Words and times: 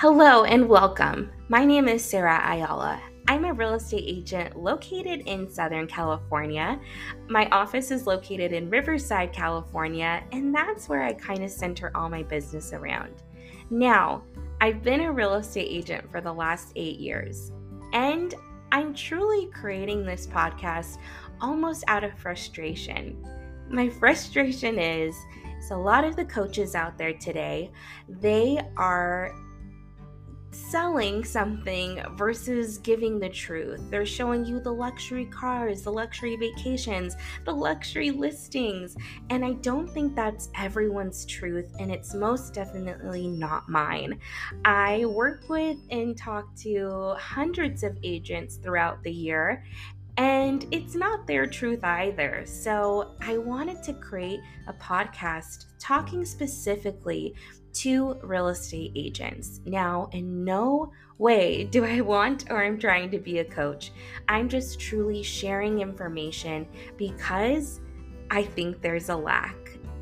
Hello 0.00 0.44
and 0.44 0.68
welcome. 0.68 1.28
My 1.48 1.64
name 1.64 1.88
is 1.88 2.04
Sarah 2.04 2.40
Ayala. 2.44 3.02
I'm 3.26 3.44
a 3.44 3.52
real 3.52 3.74
estate 3.74 4.04
agent 4.06 4.54
located 4.54 5.22
in 5.26 5.50
Southern 5.50 5.88
California. 5.88 6.78
My 7.28 7.48
office 7.48 7.90
is 7.90 8.06
located 8.06 8.52
in 8.52 8.70
Riverside, 8.70 9.32
California, 9.32 10.22
and 10.30 10.54
that's 10.54 10.88
where 10.88 11.02
I 11.02 11.14
kind 11.14 11.42
of 11.42 11.50
center 11.50 11.90
all 11.96 12.08
my 12.08 12.22
business 12.22 12.72
around. 12.72 13.24
Now, 13.70 14.22
I've 14.60 14.84
been 14.84 15.00
a 15.00 15.10
real 15.10 15.34
estate 15.34 15.66
agent 15.68 16.08
for 16.12 16.20
the 16.20 16.32
last 16.32 16.70
eight 16.76 17.00
years, 17.00 17.50
and 17.92 18.36
I'm 18.70 18.94
truly 18.94 19.46
creating 19.46 20.06
this 20.06 20.28
podcast 20.28 20.98
almost 21.40 21.82
out 21.88 22.04
of 22.04 22.16
frustration. 22.16 23.20
My 23.68 23.88
frustration 23.88 24.78
is, 24.78 25.16
is 25.60 25.72
a 25.72 25.76
lot 25.76 26.04
of 26.04 26.14
the 26.14 26.24
coaches 26.24 26.76
out 26.76 26.96
there 26.96 27.14
today, 27.14 27.72
they 28.08 28.60
are 28.76 29.34
selling 30.50 31.24
something 31.24 32.02
versus 32.16 32.78
giving 32.78 33.18
the 33.18 33.28
truth. 33.28 33.80
They're 33.90 34.06
showing 34.06 34.44
you 34.44 34.60
the 34.60 34.72
luxury 34.72 35.26
cars, 35.26 35.82
the 35.82 35.92
luxury 35.92 36.36
vacations, 36.36 37.16
the 37.44 37.52
luxury 37.52 38.10
listings. 38.10 38.96
And 39.30 39.44
I 39.44 39.52
don't 39.54 39.88
think 39.88 40.14
that's 40.14 40.50
everyone's 40.56 41.24
truth, 41.26 41.72
and 41.78 41.90
it's 41.90 42.14
most 42.14 42.54
definitely 42.54 43.28
not 43.28 43.68
mine. 43.68 44.18
I 44.64 45.04
work 45.06 45.48
with 45.48 45.78
and 45.90 46.16
talk 46.16 46.54
to 46.62 47.14
hundreds 47.18 47.82
of 47.82 47.96
agents 48.02 48.56
throughout 48.56 49.02
the 49.02 49.12
year, 49.12 49.64
and 50.16 50.66
it's 50.72 50.96
not 50.96 51.26
their 51.26 51.46
truth 51.46 51.84
either. 51.84 52.42
So 52.44 53.14
I 53.20 53.38
wanted 53.38 53.82
to 53.84 53.92
create 53.92 54.40
a 54.66 54.72
podcast 54.72 55.66
talking 55.78 56.24
specifically 56.24 57.34
to 57.82 58.14
real 58.22 58.48
estate 58.48 58.92
agents. 58.94 59.60
Now, 59.64 60.08
in 60.12 60.44
no 60.44 60.92
way 61.18 61.64
do 61.64 61.84
I 61.84 62.00
want 62.00 62.50
or 62.50 62.64
I'm 62.64 62.78
trying 62.78 63.10
to 63.10 63.18
be 63.18 63.38
a 63.38 63.44
coach. 63.44 63.92
I'm 64.28 64.48
just 64.48 64.80
truly 64.80 65.22
sharing 65.22 65.80
information 65.80 66.66
because 66.96 67.80
I 68.30 68.42
think 68.42 68.80
there's 68.80 69.08
a 69.08 69.16
lack 69.16 69.56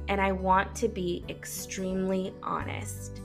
and 0.09 0.20
I 0.20 0.33
want 0.33 0.75
to 0.77 0.89
be 0.89 1.25
extremely 1.28 2.33
honest. 2.42 3.20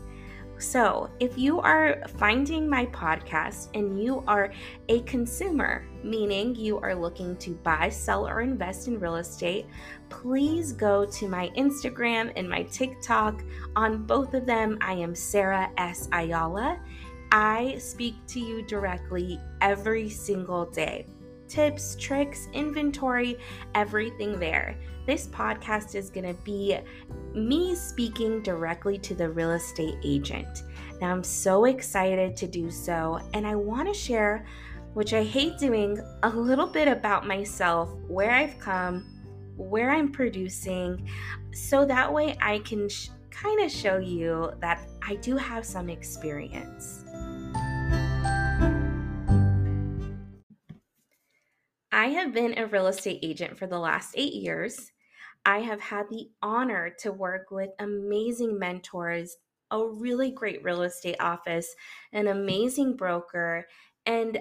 So, 0.57 1.09
if 1.19 1.37
you 1.37 1.59
are 1.59 2.03
finding 2.17 2.69
my 2.69 2.85
podcast 2.87 3.69
and 3.73 4.01
you 4.01 4.23
are 4.27 4.51
a 4.89 5.01
consumer, 5.01 5.85
meaning 6.03 6.55
you 6.55 6.79
are 6.79 6.95
looking 6.95 7.35
to 7.37 7.51
buy, 7.51 7.89
sell, 7.89 8.27
or 8.27 8.41
invest 8.41 8.87
in 8.87 8.99
real 8.99 9.17
estate, 9.17 9.65
please 10.09 10.71
go 10.71 11.05
to 11.05 11.27
my 11.27 11.49
Instagram 11.57 12.31
and 12.35 12.49
my 12.49 12.63
TikTok. 12.63 13.43
On 13.75 14.05
both 14.05 14.33
of 14.33 14.45
them, 14.45 14.77
I 14.81 14.93
am 14.93 15.15
Sarah 15.15 15.71
S. 15.77 16.09
Ayala. 16.11 16.79
I 17.31 17.77
speak 17.77 18.15
to 18.27 18.39
you 18.39 18.61
directly 18.63 19.39
every 19.61 20.09
single 20.09 20.65
day 20.65 21.05
tips, 21.51 21.97
tricks, 21.99 22.47
inventory, 22.53 23.37
everything 23.75 24.39
there. 24.39 24.77
This 25.05 25.27
podcast 25.27 25.95
is 25.95 26.09
going 26.09 26.33
to 26.33 26.41
be 26.43 26.77
me 27.33 27.75
speaking 27.75 28.41
directly 28.41 28.97
to 28.99 29.13
the 29.13 29.29
real 29.29 29.51
estate 29.51 29.95
agent. 30.03 30.63
Now, 31.01 31.11
I'm 31.11 31.23
so 31.23 31.65
excited 31.65 32.37
to 32.37 32.47
do 32.47 32.71
so, 32.71 33.19
and 33.33 33.45
I 33.45 33.55
want 33.55 33.89
to 33.89 33.93
share, 33.93 34.45
which 34.93 35.13
I 35.13 35.23
hate 35.23 35.57
doing, 35.57 35.99
a 36.23 36.29
little 36.29 36.67
bit 36.67 36.87
about 36.87 37.25
myself, 37.25 37.89
where 38.07 38.31
I've 38.31 38.59
come, 38.59 39.05
where 39.55 39.91
I'm 39.91 40.11
producing, 40.11 41.07
so 41.53 41.85
that 41.85 42.11
way 42.11 42.35
I 42.41 42.59
can 42.59 42.89
sh- 42.89 43.09
kind 43.29 43.61
of 43.61 43.71
show 43.71 43.97
you 43.97 44.51
that 44.59 44.85
I 45.01 45.15
do 45.15 45.37
have 45.37 45.65
some 45.65 45.89
experience. 45.89 47.05
I 51.93 52.07
have 52.07 52.33
been 52.33 52.57
a 52.57 52.67
real 52.67 52.87
estate 52.87 53.19
agent 53.21 53.57
for 53.57 53.67
the 53.67 53.79
last 53.79 54.13
eight 54.15 54.33
years. 54.33 54.91
I 55.45 55.59
have 55.59 55.81
had 55.81 56.07
the 56.09 56.29
honor 56.41 56.93
to 56.99 57.11
work 57.11 57.51
with 57.51 57.69
amazing 57.79 58.59
mentors, 58.59 59.37
a 59.71 59.85
really 59.85 60.31
great 60.31 60.63
real 60.63 60.83
estate 60.83 61.17
office, 61.19 61.73
an 62.13 62.27
amazing 62.27 62.95
broker, 62.95 63.67
and 64.05 64.39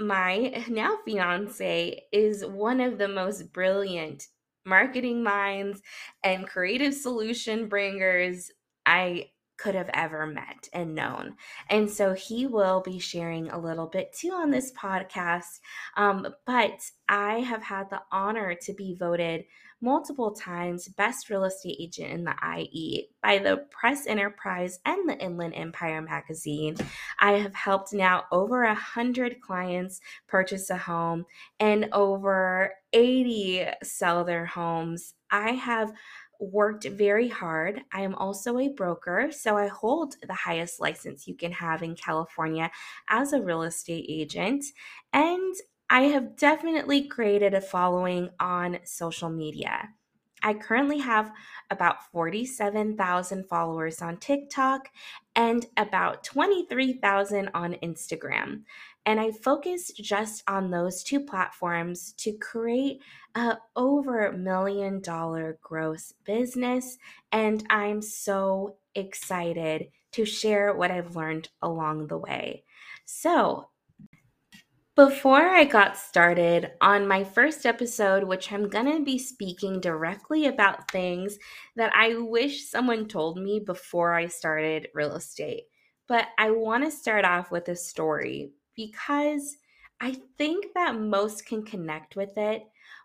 my 0.00 0.64
now 0.68 0.98
fiance 1.04 2.02
is 2.12 2.44
one 2.44 2.80
of 2.80 2.98
the 2.98 3.08
most 3.08 3.52
brilliant 3.52 4.28
marketing 4.64 5.22
minds 5.22 5.80
and 6.22 6.46
creative 6.46 6.94
solution 6.94 7.68
bringers 7.68 8.50
I 8.86 9.30
could 9.58 9.74
have 9.74 9.90
ever 9.92 10.26
met 10.26 10.68
and 10.72 10.94
known. 10.94 11.34
And 11.68 11.90
so 11.90 12.14
he 12.14 12.46
will 12.46 12.80
be 12.80 12.98
sharing 12.98 13.50
a 13.50 13.58
little 13.58 13.86
bit 13.86 14.12
too 14.12 14.30
on 14.30 14.50
this 14.50 14.72
podcast. 14.72 15.60
Um, 15.96 16.26
but 16.46 16.80
I 17.08 17.40
have 17.40 17.62
had 17.62 17.90
the 17.90 18.02
honor 18.10 18.54
to 18.62 18.72
be 18.72 18.94
voted 18.94 19.44
multiple 19.80 20.32
times 20.32 20.88
best 20.88 21.30
real 21.30 21.44
estate 21.44 21.76
agent 21.78 22.10
in 22.10 22.24
the 22.24 22.34
IE 22.58 23.08
by 23.22 23.38
the 23.38 23.64
Press 23.70 24.06
Enterprise 24.06 24.80
and 24.84 25.08
the 25.08 25.16
Inland 25.18 25.54
Empire 25.54 26.02
magazine. 26.02 26.76
I 27.20 27.32
have 27.32 27.54
helped 27.54 27.92
now 27.92 28.24
over 28.32 28.64
a 28.64 28.74
hundred 28.74 29.40
clients 29.40 30.00
purchase 30.26 30.70
a 30.70 30.76
home 30.76 31.26
and 31.60 31.88
over 31.92 32.72
80 32.92 33.66
sell 33.82 34.24
their 34.24 34.46
homes. 34.46 35.14
I 35.30 35.52
have 35.52 35.92
worked 36.38 36.84
very 36.84 37.28
hard. 37.28 37.82
I 37.92 38.02
am 38.02 38.14
also 38.14 38.58
a 38.58 38.68
broker, 38.68 39.30
so 39.30 39.56
I 39.56 39.68
hold 39.68 40.14
the 40.26 40.34
highest 40.34 40.80
license 40.80 41.26
you 41.26 41.34
can 41.34 41.52
have 41.52 41.82
in 41.82 41.94
California 41.94 42.70
as 43.08 43.32
a 43.32 43.42
real 43.42 43.62
estate 43.62 44.06
agent. 44.08 44.64
And 45.12 45.54
I 45.90 46.02
have 46.02 46.36
definitely 46.36 47.08
created 47.08 47.54
a 47.54 47.60
following 47.60 48.30
on 48.38 48.78
social 48.84 49.30
media. 49.30 49.88
I 50.42 50.54
currently 50.54 50.98
have 50.98 51.32
about 51.70 52.10
47,000 52.12 53.48
followers 53.48 54.00
on 54.00 54.18
TikTok 54.18 54.88
and 55.34 55.66
about 55.76 56.24
23,000 56.24 57.50
on 57.54 57.74
Instagram. 57.82 58.62
And 59.08 59.18
I 59.18 59.30
focused 59.30 59.96
just 59.96 60.42
on 60.46 60.70
those 60.70 61.02
two 61.02 61.18
platforms 61.18 62.12
to 62.18 62.36
create 62.36 63.00
a 63.34 63.56
over 63.74 64.30
million 64.32 65.00
dollar 65.00 65.58
gross 65.62 66.12
business. 66.26 66.98
And 67.32 67.64
I'm 67.70 68.02
so 68.02 68.76
excited 68.94 69.86
to 70.12 70.26
share 70.26 70.74
what 70.74 70.90
I've 70.90 71.16
learned 71.16 71.48
along 71.62 72.08
the 72.08 72.18
way. 72.18 72.64
So, 73.06 73.70
before 74.94 75.48
I 75.48 75.64
got 75.64 75.96
started 75.96 76.72
on 76.82 77.08
my 77.08 77.24
first 77.24 77.64
episode, 77.64 78.24
which 78.24 78.52
I'm 78.52 78.68
going 78.68 78.94
to 78.94 79.02
be 79.02 79.18
speaking 79.18 79.80
directly 79.80 80.44
about 80.44 80.90
things 80.90 81.38
that 81.76 81.92
I 81.96 82.18
wish 82.18 82.68
someone 82.68 83.08
told 83.08 83.38
me 83.38 83.58
before 83.58 84.12
I 84.12 84.26
started 84.26 84.88
real 84.92 85.14
estate. 85.14 85.62
But 86.08 86.26
I 86.36 86.50
want 86.50 86.84
to 86.84 86.90
start 86.90 87.24
off 87.24 87.50
with 87.50 87.70
a 87.70 87.76
story 87.76 88.52
because 88.78 89.56
I 90.00 90.16
think 90.38 90.66
that 90.74 90.96
most 90.96 91.44
can 91.44 91.64
connect 91.64 92.14
with 92.14 92.38
it 92.38 92.62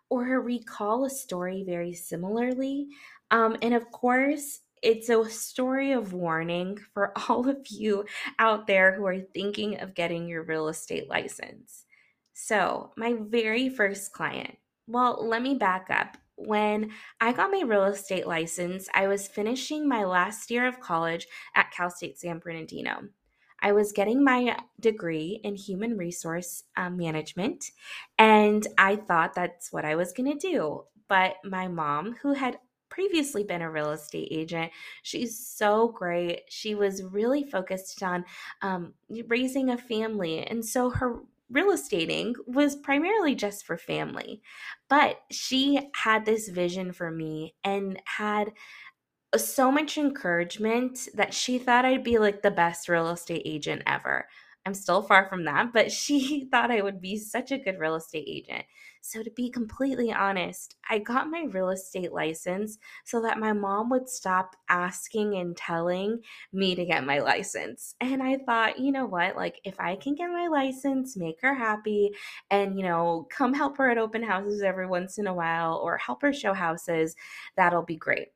or 0.08 0.40
recall 0.40 1.04
a 1.04 1.10
story 1.10 1.64
very 1.66 1.94
similarly. 1.94 2.90
Um, 3.32 3.58
and 3.64 3.74
of 3.74 3.90
course, 3.92 4.60
it's 4.84 5.10
a 5.10 5.28
story 5.28 5.92
of 5.92 6.14
warning 6.14 6.78
for 6.94 7.12
all 7.28 7.50
of 7.50 7.66
you 7.70 8.06
out 8.38 8.68
there 8.68 8.94
who 8.94 9.06
are 9.08 9.20
thinking 9.20 9.82
of 9.82 9.96
getting 9.96 10.28
your 10.28 10.44
real 10.44 10.68
estate 10.68 11.10
license. 11.10 11.86
So, 12.34 12.92
my 12.96 13.16
very 13.20 13.70
first 13.70 14.12
client, 14.12 14.56
well, 14.88 15.28
let 15.28 15.42
me 15.42 15.56
back 15.56 15.88
up. 15.90 16.18
When 16.36 16.92
I 17.20 17.32
got 17.32 17.52
my 17.52 17.62
real 17.62 17.86
estate 17.86 18.28
license, 18.28 18.88
I 18.94 19.08
was 19.08 19.28
finishing 19.28 19.88
my 19.88 20.04
last 20.04 20.52
year 20.52 20.68
of 20.68 20.80
college 20.80 21.26
at 21.56 21.72
Cal 21.72 21.90
State 21.90 22.20
San 22.20 22.40
Bernardino. 22.40 23.10
I 23.64 23.72
was 23.72 23.92
getting 23.92 24.24
my 24.24 24.58
degree 24.80 25.40
in 25.44 25.56
human 25.56 25.98
resource 25.98 26.64
um, 26.78 26.98
management, 26.98 27.66
and 28.20 28.68
I 28.78 28.98
thought 28.98 29.34
that's 29.34 29.74
what 29.74 29.86
I 29.86 29.96
was 29.96 30.14
going 30.14 30.38
to 30.38 30.48
do. 30.48 30.84
But 31.08 31.36
my 31.44 31.68
mom, 31.68 32.16
who 32.22 32.34
had 32.34 32.60
previously 32.94 33.44
been 33.44 33.64
a 33.64 33.72
real 33.72 33.90
estate 33.90 34.28
agent. 34.30 34.72
She's 35.02 35.40
so 35.40 35.88
great. 35.88 36.42
She 36.48 36.76
was 36.76 37.02
really 37.02 37.44
focused 37.44 38.04
on 38.04 38.24
um, 38.62 38.94
raising 39.28 39.72
a 39.72 39.78
family. 39.80 40.46
And 40.46 40.64
so 40.64 40.92
her 40.92 41.22
real 41.50 41.72
estating 41.72 42.36
was 42.46 42.76
primarily 42.76 43.34
just 43.34 43.66
for 43.66 43.78
family. 43.78 44.44
But 44.90 45.22
she 45.32 45.90
had 45.96 46.26
this 46.26 46.50
vision 46.50 46.92
for 46.92 47.10
me 47.10 47.56
and 47.64 48.00
had 48.06 48.52
so 49.38 49.72
much 49.72 49.98
encouragement 49.98 51.08
that 51.16 51.34
she 51.34 51.58
thought 51.60 51.86
I'd 51.86 52.04
be 52.04 52.20
like 52.20 52.42
the 52.42 52.52
best 52.52 52.90
real 52.90 53.10
estate 53.10 53.44
agent 53.46 53.84
ever. 53.88 54.28
I'm 54.66 54.74
still 54.74 55.02
far 55.02 55.28
from 55.28 55.44
that, 55.46 55.74
but 55.74 55.92
she 55.92 56.46
thought 56.50 56.72
I 56.72 56.82
would 56.82 57.02
be 57.02 57.18
such 57.18 57.52
a 57.52 57.58
good 57.58 57.80
real 57.80 57.96
estate 57.96 58.26
agent. 58.28 58.66
So, 59.02 59.22
to 59.22 59.30
be 59.32 59.50
completely 59.50 60.14
honest, 60.14 60.76
I 60.90 61.00
got 61.00 61.30
my 61.30 61.44
real 61.50 61.70
estate 61.70 62.14
license 62.14 62.78
so 63.04 63.22
that 63.22 63.38
my 63.38 63.52
mom 63.52 63.90
would 63.90 64.08
stop 64.08 64.56
asking 64.70 65.36
and 65.36 65.58
telling 65.58 66.22
me 66.54 66.74
to 66.76 66.86
get 66.86 67.06
my 67.06 67.20
license. 67.20 67.96
And 68.00 68.24
I 68.24 68.38
thought, 68.38 68.80
you 68.80 68.94
know 68.94 69.06
what? 69.06 69.36
Like, 69.36 69.60
if 69.66 69.78
I 69.80 69.98
can 69.98 70.16
get 70.16 70.30
my 70.30 70.48
license, 70.48 71.18
make 71.18 71.42
her 71.42 71.54
happy, 71.54 72.12
and, 72.50 72.78
you 72.78 72.84
know, 72.86 73.28
come 73.30 73.54
help 73.54 73.78
her 73.78 73.90
at 73.90 73.98
open 73.98 74.24
houses 74.24 74.62
every 74.62 74.88
once 74.88 75.18
in 75.18 75.28
a 75.28 75.34
while 75.34 75.76
or 75.84 75.98
help 75.98 76.22
her 76.22 76.32
show 76.32 76.54
houses, 76.54 77.16
that'll 77.58 77.84
be 77.84 77.98
great. 77.98 78.30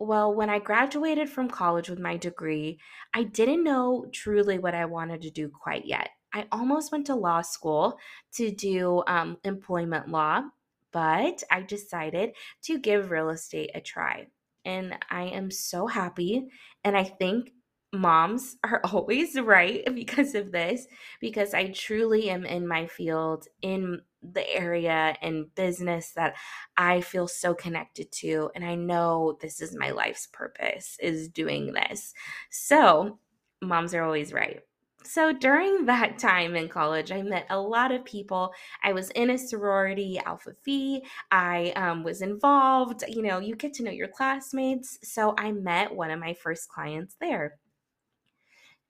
Well, 0.00 0.34
when 0.34 0.48
I 0.48 0.60
graduated 0.60 1.28
from 1.28 1.50
college 1.50 1.90
with 1.90 1.98
my 1.98 2.16
degree, 2.16 2.78
I 3.12 3.22
didn't 3.22 3.62
know 3.62 4.06
truly 4.14 4.58
what 4.58 4.74
I 4.74 4.86
wanted 4.86 5.20
to 5.22 5.30
do 5.30 5.50
quite 5.50 5.84
yet. 5.84 6.08
I 6.32 6.46
almost 6.50 6.90
went 6.90 7.04
to 7.06 7.14
law 7.14 7.42
school 7.42 7.98
to 8.36 8.50
do 8.50 9.02
um, 9.06 9.36
employment 9.44 10.08
law, 10.08 10.44
but 10.90 11.42
I 11.50 11.60
decided 11.60 12.30
to 12.62 12.78
give 12.78 13.10
real 13.10 13.28
estate 13.28 13.72
a 13.74 13.80
try. 13.82 14.28
And 14.64 14.96
I 15.10 15.24
am 15.24 15.50
so 15.50 15.86
happy. 15.86 16.48
And 16.82 16.96
I 16.96 17.04
think 17.04 17.52
moms 17.92 18.56
are 18.64 18.80
always 18.84 19.38
right 19.38 19.84
because 19.94 20.34
of 20.34 20.50
this, 20.50 20.86
because 21.20 21.52
I 21.52 21.72
truly 21.72 22.30
am 22.30 22.46
in 22.46 22.66
my 22.66 22.86
field, 22.86 23.48
in 23.60 24.00
the 24.22 24.48
area 24.52 25.16
and 25.22 25.54
business 25.54 26.12
that 26.12 26.36
I 26.76 27.00
feel 27.00 27.26
so 27.26 27.54
connected 27.54 28.12
to. 28.12 28.50
And 28.54 28.64
I 28.64 28.74
know 28.74 29.38
this 29.40 29.60
is 29.60 29.74
my 29.74 29.90
life's 29.90 30.26
purpose, 30.26 30.96
is 31.00 31.28
doing 31.28 31.72
this. 31.72 32.12
So, 32.50 33.18
moms 33.62 33.94
are 33.94 34.02
always 34.02 34.32
right. 34.32 34.60
So 35.04 35.32
during 35.32 35.86
that 35.86 36.18
time 36.18 36.56
in 36.56 36.68
college, 36.68 37.12
I 37.12 37.22
met 37.22 37.46
a 37.50 37.58
lot 37.58 37.92
of 37.92 38.04
people. 38.04 38.52
I 38.82 38.92
was 38.92 39.10
in 39.10 39.30
a 39.30 39.38
sorority, 39.38 40.20
Alpha 40.24 40.52
Phi. 40.64 41.02
I 41.30 41.72
um, 41.76 42.02
was 42.02 42.22
involved. 42.22 43.04
You 43.08 43.22
know, 43.22 43.38
you 43.38 43.56
get 43.56 43.74
to 43.74 43.82
know 43.82 43.90
your 43.90 44.08
classmates. 44.08 44.98
So 45.02 45.34
I 45.38 45.52
met 45.52 45.94
one 45.94 46.10
of 46.10 46.20
my 46.20 46.34
first 46.34 46.68
clients 46.68 47.16
there. 47.20 47.58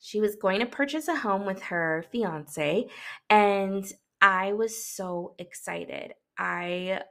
She 0.03 0.21
was 0.21 0.35
going 0.35 0.61
to 0.61 0.67
purchase 0.67 1.09
a 1.09 1.17
home 1.17 1.45
with 1.45 1.61
her 1.65 2.07
fiance, 2.11 2.87
and 3.29 3.93
I 4.21 4.53
was 4.53 4.85
so 4.85 5.35
excited. 5.39 6.15
I 6.39 7.03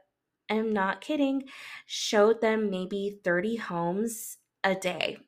am 0.48 0.72
not 0.72 1.00
kidding. 1.00 1.44
Showed 1.86 2.40
them 2.40 2.70
maybe 2.70 3.20
30 3.24 3.56
homes 3.56 4.38
a 4.64 4.74
day. 4.74 5.18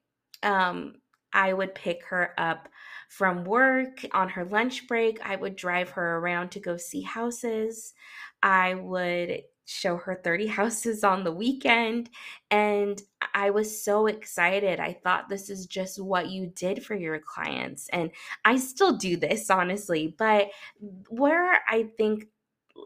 Um, 0.43 0.97
I 1.33 1.53
would 1.53 1.75
pick 1.75 2.05
her 2.07 2.35
up 2.39 2.69
from 3.09 3.45
work 3.45 4.05
on 4.13 4.31
her 4.31 4.45
lunch 4.45 4.87
break. 4.87 5.21
I 5.25 5.37
would 5.37 5.57
drive 5.57 5.91
her 5.91 6.19
around 6.19 6.51
to 6.53 6.61
go 6.61 6.77
see 6.77 7.03
houses. 7.03 7.95
I 8.43 8.75
would 8.75 9.43
show 9.65 9.97
her 9.97 10.21
30 10.23 10.47
houses 10.49 11.05
on 11.05 11.25
the 11.25 11.33
weekend. 11.33 12.11
And 12.51 13.01
I 13.35 13.51
was 13.51 13.83
so 13.83 14.07
excited. 14.07 14.81
I 14.81 14.93
thought 14.93 15.29
this 15.29 15.49
is 15.49 15.67
just 15.67 16.01
what 16.01 16.31
you 16.31 16.47
did 16.47 16.85
for 16.85 16.95
your 16.95 17.19
clients. 17.19 17.89
And 17.91 18.11
I 18.45 18.57
still 18.57 18.97
do 18.97 19.17
this, 19.17 19.51
honestly. 19.51 20.15
But 20.19 20.51
where 21.09 21.61
I 21.69 21.89
think 21.97 22.29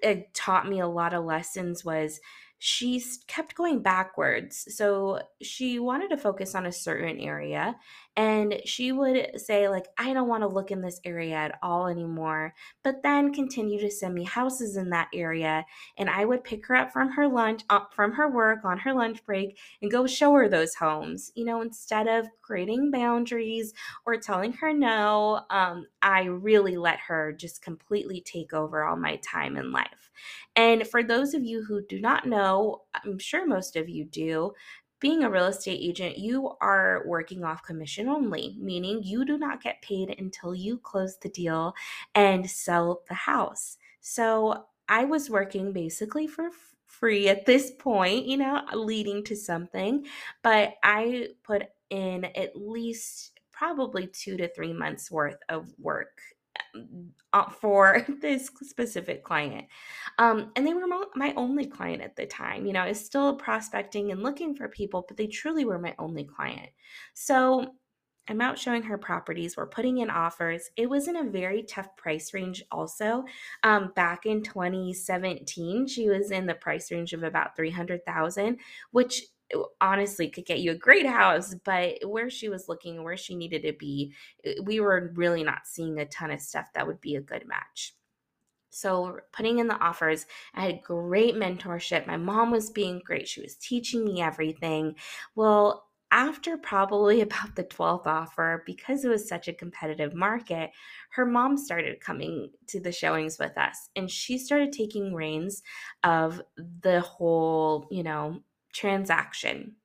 it 0.02 0.32
taught 0.34 0.68
me 0.68 0.80
a 0.80 0.86
lot 0.86 1.14
of 1.14 1.24
lessons 1.24 1.84
was 1.84 2.20
she 2.58 3.02
kept 3.26 3.54
going 3.54 3.82
backwards. 3.82 4.74
So 4.76 5.20
she 5.42 5.78
wanted 5.78 6.08
to 6.10 6.16
focus 6.16 6.54
on 6.54 6.66
a 6.66 6.72
certain 6.72 7.20
area 7.20 7.76
and 8.16 8.60
she 8.64 8.92
would 8.92 9.40
say 9.40 9.68
like 9.68 9.86
I 9.98 10.12
don't 10.12 10.28
want 10.28 10.42
to 10.42 10.48
look 10.48 10.70
in 10.70 10.80
this 10.80 11.00
area 11.04 11.34
at 11.34 11.58
all 11.62 11.86
anymore, 11.86 12.54
but 12.82 13.02
then 13.02 13.32
continue 13.32 13.78
to 13.80 13.90
send 13.90 14.14
me 14.14 14.24
houses 14.24 14.76
in 14.76 14.90
that 14.90 15.08
area 15.14 15.64
and 15.98 16.08
I 16.08 16.24
would 16.24 16.44
pick 16.44 16.66
her 16.66 16.76
up 16.76 16.92
from 16.92 17.10
her 17.12 17.28
lunch 17.28 17.62
uh, 17.68 17.80
from 17.94 18.12
her 18.12 18.28
work 18.30 18.64
on 18.64 18.78
her 18.78 18.94
lunch 18.94 19.24
break 19.24 19.58
and 19.82 19.90
go 19.90 20.06
show 20.06 20.32
her 20.32 20.48
those 20.48 20.74
homes. 20.74 21.30
You 21.34 21.44
know, 21.44 21.60
instead 21.60 22.08
of 22.08 22.26
creating 22.42 22.90
boundaries 22.90 23.74
or 24.06 24.16
telling 24.16 24.52
her 24.54 24.72
no, 24.72 25.42
um, 25.50 25.86
I 26.00 26.24
really 26.24 26.76
let 26.76 26.98
her 27.00 27.32
just 27.32 27.62
completely 27.62 28.20
take 28.20 28.52
over 28.52 28.84
all 28.84 28.96
my 28.96 29.16
time 29.16 29.56
in 29.56 29.72
life. 29.72 30.10
And 30.54 30.86
for 30.86 31.02
those 31.02 31.34
of 31.34 31.44
you 31.44 31.64
who 31.64 31.84
do 31.86 32.00
not 32.00 32.26
know, 32.26 32.82
I'm 32.94 33.18
sure 33.18 33.46
most 33.46 33.76
of 33.76 33.88
you 33.88 34.04
do, 34.04 34.52
being 35.00 35.22
a 35.22 35.30
real 35.30 35.46
estate 35.46 35.80
agent, 35.82 36.18
you 36.18 36.52
are 36.60 37.02
working 37.06 37.44
off 37.44 37.62
commission 37.62 38.08
only, 38.08 38.56
meaning 38.58 39.02
you 39.02 39.24
do 39.24 39.38
not 39.38 39.62
get 39.62 39.82
paid 39.82 40.14
until 40.18 40.54
you 40.54 40.78
close 40.78 41.18
the 41.18 41.28
deal 41.28 41.74
and 42.14 42.48
sell 42.48 43.02
the 43.08 43.14
house. 43.14 43.76
So 44.00 44.64
I 44.88 45.04
was 45.04 45.28
working 45.30 45.72
basically 45.72 46.26
for 46.26 46.50
free 46.86 47.28
at 47.28 47.44
this 47.44 47.72
point, 47.78 48.26
you 48.26 48.36
know, 48.36 48.62
leading 48.72 49.22
to 49.24 49.36
something, 49.36 50.06
but 50.42 50.74
I 50.82 51.28
put 51.42 51.64
in 51.90 52.24
at 52.24 52.56
least 52.56 53.38
probably 53.52 54.06
two 54.06 54.36
to 54.36 54.48
three 54.48 54.72
months 54.72 55.10
worth 55.10 55.38
of 55.48 55.72
work 55.78 56.20
for 57.60 58.06
this 58.20 58.50
specific 58.62 59.24
client. 59.24 59.66
Um, 60.18 60.52
and 60.56 60.66
they 60.66 60.74
were 60.74 60.86
my 61.14 61.34
only 61.36 61.66
client 61.66 62.02
at 62.02 62.16
the 62.16 62.26
time. 62.26 62.66
You 62.66 62.72
know, 62.72 62.82
I 62.82 62.88
was 62.88 63.04
still 63.04 63.34
prospecting 63.34 64.12
and 64.12 64.22
looking 64.22 64.54
for 64.54 64.68
people, 64.68 65.04
but 65.06 65.16
they 65.16 65.26
truly 65.26 65.64
were 65.64 65.78
my 65.78 65.94
only 65.98 66.24
client. 66.24 66.70
So 67.14 67.74
I'm 68.28 68.40
out 68.40 68.58
showing 68.58 68.82
her 68.82 68.98
properties. 68.98 69.56
We're 69.56 69.66
putting 69.66 69.98
in 69.98 70.10
offers. 70.10 70.70
It 70.76 70.90
was 70.90 71.06
in 71.08 71.16
a 71.16 71.24
very 71.24 71.62
tough 71.62 71.94
price 71.96 72.34
range, 72.34 72.64
also. 72.72 73.24
Um, 73.62 73.92
back 73.94 74.26
in 74.26 74.42
2017, 74.42 75.86
she 75.86 76.08
was 76.08 76.30
in 76.30 76.46
the 76.46 76.54
price 76.54 76.90
range 76.90 77.12
of 77.12 77.22
about 77.22 77.56
300,000, 77.56 78.58
which 78.90 79.22
Uh, 79.54 79.62
honestly 79.80 80.28
could 80.28 80.46
get 80.46 80.60
you 80.60 80.72
a 80.72 80.76
great 80.76 81.06
house, 81.06 81.54
but 81.64 81.98
where 82.06 82.30
she 82.30 82.48
was 82.48 82.68
looking, 82.68 83.02
where 83.02 83.16
she 83.16 83.34
needed 83.34 83.62
to 83.62 83.72
be, 83.72 84.12
uh, 84.46 84.62
we 84.62 84.80
were 84.80 85.12
really 85.14 85.44
not 85.44 85.66
seeing 85.66 85.98
a 85.98 86.06
ton 86.06 86.30
of 86.30 86.40
stuff 86.40 86.66
that 86.74 86.86
would 86.86 87.00
be 87.00 87.16
a 87.16 87.20
good 87.20 87.46
match. 87.46 87.94
So, 88.70 89.20
putting 89.32 89.58
in 89.58 89.68
the 89.68 89.78
offers, 89.78 90.26
I 90.54 90.66
had 90.66 90.82
great 90.82 91.34
mentorship. 91.34 92.06
My 92.06 92.18
mom 92.18 92.50
was 92.50 92.68
being 92.70 93.00
great. 93.04 93.26
She 93.26 93.40
was 93.40 93.56
teaching 93.56 94.04
me 94.04 94.20
everything. 94.20 94.96
Well, 95.34 95.86
after 96.10 96.56
probably 96.56 97.20
about 97.22 97.54
the 97.56 97.64
12th 97.64 98.06
offer, 98.06 98.62
because 98.66 99.04
it 99.04 99.08
was 99.08 99.28
such 99.28 99.48
a 99.48 99.54
competitive 99.54 100.14
market, 100.14 100.70
her 101.10 101.24
mom 101.24 101.56
started 101.56 102.00
coming 102.00 102.50
to 102.68 102.80
the 102.80 102.92
showings 102.92 103.38
with 103.38 103.56
us 103.56 103.88
and 103.96 104.10
she 104.10 104.38
started 104.38 104.72
taking 104.72 105.14
reins 105.14 105.62
of 106.04 106.42
the 106.82 107.00
whole, 107.00 107.86
you 107.90 108.02
know, 108.02 108.40
transaction. 108.76 109.76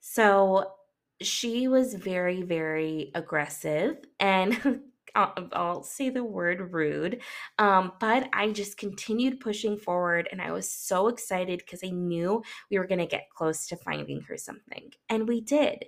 So 0.00 0.72
she 1.20 1.68
was 1.68 1.94
very, 1.94 2.42
very 2.42 3.10
aggressive 3.14 3.98
and 4.18 4.82
I'll, 5.14 5.48
I'll, 5.52 5.82
say 5.82 6.08
the 6.08 6.22
word 6.22 6.72
rude, 6.72 7.20
um, 7.58 7.92
but 7.98 8.28
I 8.32 8.52
just 8.52 8.76
continued 8.76 9.40
pushing 9.40 9.76
forward 9.76 10.28
and 10.30 10.40
I 10.40 10.52
was 10.52 10.70
so 10.70 11.08
excited 11.08 11.58
because 11.58 11.80
I 11.84 11.90
knew 11.90 12.42
we 12.70 12.78
were 12.78 12.86
going 12.86 13.00
to 13.00 13.06
get 13.06 13.28
close 13.36 13.66
to 13.66 13.76
finding 13.76 14.20
her 14.22 14.36
something. 14.36 14.92
And 15.08 15.26
we 15.26 15.40
did. 15.40 15.86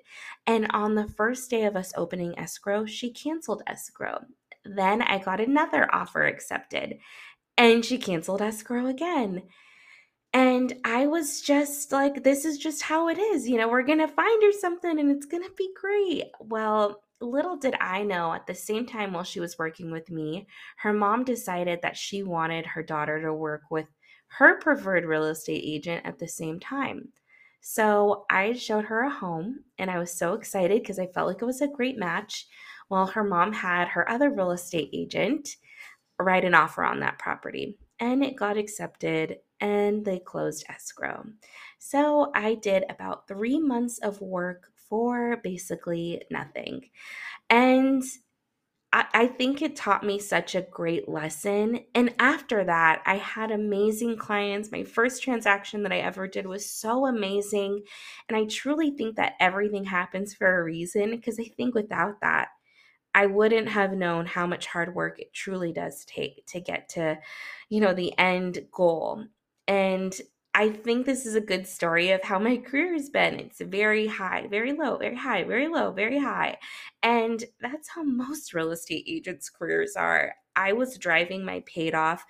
And 0.48 0.66
on 0.72 0.96
the 0.96 1.06
first 1.06 1.48
day 1.50 1.64
of 1.64 1.76
us 1.76 1.92
opening 1.96 2.36
escrow, 2.36 2.84
she 2.84 3.12
canceled 3.12 3.62
escrow. 3.68 4.24
Then 4.64 5.02
I 5.02 5.18
got 5.18 5.40
another 5.40 5.88
offer 5.94 6.26
accepted 6.26 6.98
and 7.56 7.84
she 7.84 7.98
canceled 7.98 8.42
escrow 8.42 8.86
again. 8.86 9.42
And 10.34 10.72
I 10.84 11.06
was 11.06 11.42
just 11.42 11.92
like, 11.92 12.22
this 12.22 12.44
is 12.44 12.56
just 12.56 12.82
how 12.82 13.08
it 13.08 13.18
is. 13.18 13.46
You 13.46 13.58
know, 13.58 13.68
we're 13.68 13.82
going 13.82 13.98
to 13.98 14.08
find 14.08 14.42
her 14.42 14.52
something 14.52 14.98
and 14.98 15.10
it's 15.10 15.26
going 15.26 15.42
to 15.42 15.52
be 15.56 15.70
great. 15.78 16.24
Well, 16.40 17.02
little 17.20 17.56
did 17.56 17.74
I 17.80 18.02
know 18.02 18.32
at 18.32 18.46
the 18.46 18.54
same 18.54 18.86
time 18.86 19.12
while 19.12 19.24
she 19.24 19.40
was 19.40 19.58
working 19.58 19.90
with 19.90 20.10
me, 20.10 20.46
her 20.78 20.92
mom 20.92 21.24
decided 21.24 21.80
that 21.82 21.96
she 21.96 22.22
wanted 22.22 22.66
her 22.66 22.82
daughter 22.82 23.20
to 23.22 23.34
work 23.34 23.62
with 23.70 23.86
her 24.38 24.58
preferred 24.58 25.04
real 25.04 25.26
estate 25.26 25.62
agent 25.64 26.06
at 26.06 26.18
the 26.18 26.28
same 26.28 26.58
time. 26.58 27.08
So 27.60 28.24
I 28.30 28.54
showed 28.54 28.86
her 28.86 29.02
a 29.02 29.10
home 29.10 29.60
and 29.78 29.90
I 29.90 29.98
was 29.98 30.10
so 30.12 30.34
excited 30.34 30.82
because 30.82 30.98
I 30.98 31.06
felt 31.06 31.28
like 31.28 31.42
it 31.42 31.46
was 31.46 31.60
a 31.60 31.68
great 31.68 31.98
match. 31.98 32.46
Well, 32.88 33.06
her 33.06 33.22
mom 33.22 33.52
had 33.52 33.88
her 33.88 34.08
other 34.10 34.30
real 34.30 34.50
estate 34.50 34.90
agent 34.92 35.56
write 36.18 36.44
an 36.44 36.54
offer 36.54 36.82
on 36.82 37.00
that 37.00 37.18
property 37.18 37.76
and 38.00 38.24
it 38.24 38.36
got 38.36 38.56
accepted 38.56 39.38
and 39.62 40.04
they 40.04 40.18
closed 40.18 40.66
escrow. 40.68 41.24
So 41.78 42.32
I 42.34 42.54
did 42.56 42.84
about 42.90 43.28
three 43.28 43.58
months 43.58 43.98
of 43.98 44.20
work 44.20 44.64
for 44.88 45.38
basically 45.42 46.22
nothing. 46.30 46.90
And 47.48 48.02
I, 48.94 49.26
think 49.26 49.62
it 49.62 49.74
taught 49.74 50.04
me 50.04 50.18
such 50.18 50.54
a 50.54 50.60
great 50.70 51.08
lesson. 51.08 51.80
And 51.94 52.14
after 52.18 52.62
that, 52.64 53.02
I 53.06 53.16
had 53.16 53.50
amazing 53.50 54.18
clients. 54.18 54.70
My 54.70 54.84
first 54.84 55.22
transaction 55.22 55.82
that 55.84 55.92
I 55.92 56.00
ever 56.00 56.28
did 56.28 56.46
was 56.46 56.68
so 56.68 57.06
amazing. 57.06 57.84
And 58.28 58.36
I 58.36 58.44
truly 58.44 58.90
think 58.90 59.16
that 59.16 59.32
everything 59.40 59.84
happens 59.84 60.34
for 60.34 60.58
a 60.58 60.62
reason 60.62 61.10
because 61.12 61.40
I 61.40 61.44
think 61.44 61.74
without 61.74 62.20
that, 62.20 62.48
I 63.14 63.26
wouldn't 63.26 63.68
have 63.68 63.92
known 63.92 64.26
how 64.26 64.46
much 64.46 64.66
hard 64.66 64.94
work 64.94 65.18
it 65.20 65.32
truly 65.32 65.72
does 65.72 66.04
take 66.04 66.44
to 66.48 66.60
get 66.60 66.90
to, 66.90 67.18
you 67.70 67.80
know, 67.80 67.94
the 67.94 68.16
end 68.18 68.66
goal. 68.72 69.24
And 69.68 70.18
I 70.54 70.68
think 70.68 71.06
this 71.06 71.24
is 71.24 71.34
a 71.34 71.40
good 71.40 71.66
story 71.66 72.10
of 72.10 72.22
how 72.22 72.38
my 72.38 72.58
career 72.58 72.92
has 72.92 73.08
been. 73.08 73.40
It's 73.40 73.60
very 73.60 74.06
high, 74.06 74.46
very 74.48 74.72
low, 74.72 74.98
very 74.98 75.16
high, 75.16 75.44
very 75.44 75.68
low, 75.68 75.92
very 75.92 76.18
high. 76.18 76.58
And 77.02 77.42
that's 77.60 77.88
how 77.88 78.02
most 78.02 78.52
real 78.52 78.70
estate 78.70 79.04
agents' 79.08 79.48
careers 79.48 79.96
are. 79.96 80.34
I 80.54 80.74
was 80.74 80.98
driving 80.98 81.44
my 81.44 81.62
paid 81.64 81.94
off 81.94 82.24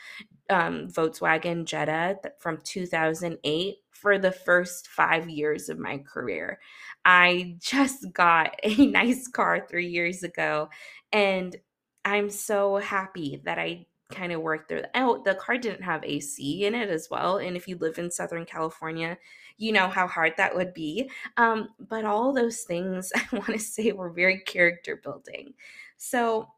um, 0.51 0.89
Volkswagen 0.89 1.65
Jetta 1.65 2.19
from 2.39 2.59
2008 2.63 3.77
for 3.91 4.19
the 4.19 4.33
first 4.33 4.89
five 4.89 5.29
years 5.29 5.69
of 5.69 5.79
my 5.79 5.99
career. 5.99 6.61
I 7.05 7.57
just 7.61 8.13
got 8.13 8.55
a 8.63 8.87
nice 8.87 9.27
car 9.27 9.67
three 9.69 9.89
years 9.89 10.23
ago, 10.23 10.69
and 11.13 11.57
I'm 12.05 12.31
so 12.31 12.77
happy 12.77 13.41
that 13.45 13.59
I 13.59 13.87
kind 14.13 14.33
of 14.33 14.41
worked 14.41 14.69
through. 14.69 14.83
Oh, 14.95 15.23
the 15.25 15.35
car 15.35 15.59
didn't 15.59 15.83
have 15.83 16.05
AC 16.05 16.65
in 16.65 16.75
it 16.75 16.89
as 16.91 17.09
well. 17.11 17.39
And 17.39 17.57
if 17.57 17.67
you 17.67 17.77
live 17.79 17.99
in 17.99 18.11
Southern 18.11 18.45
California, 18.45 19.19
you 19.59 19.73
know 19.73 19.89
how 19.89 20.07
hard 20.07 20.35
that 20.37 20.55
would 20.55 20.75
be. 20.75 21.11
Um, 21.37 21.69
but 21.79 22.05
all 22.05 22.33
those 22.33 22.63
things 22.63 23.13
I 23.17 23.25
want 23.33 23.47
to 23.47 23.59
say 23.59 23.93
were 23.93 24.11
very 24.11 24.41
character 24.41 25.01
building. 25.03 25.55
So 25.97 26.49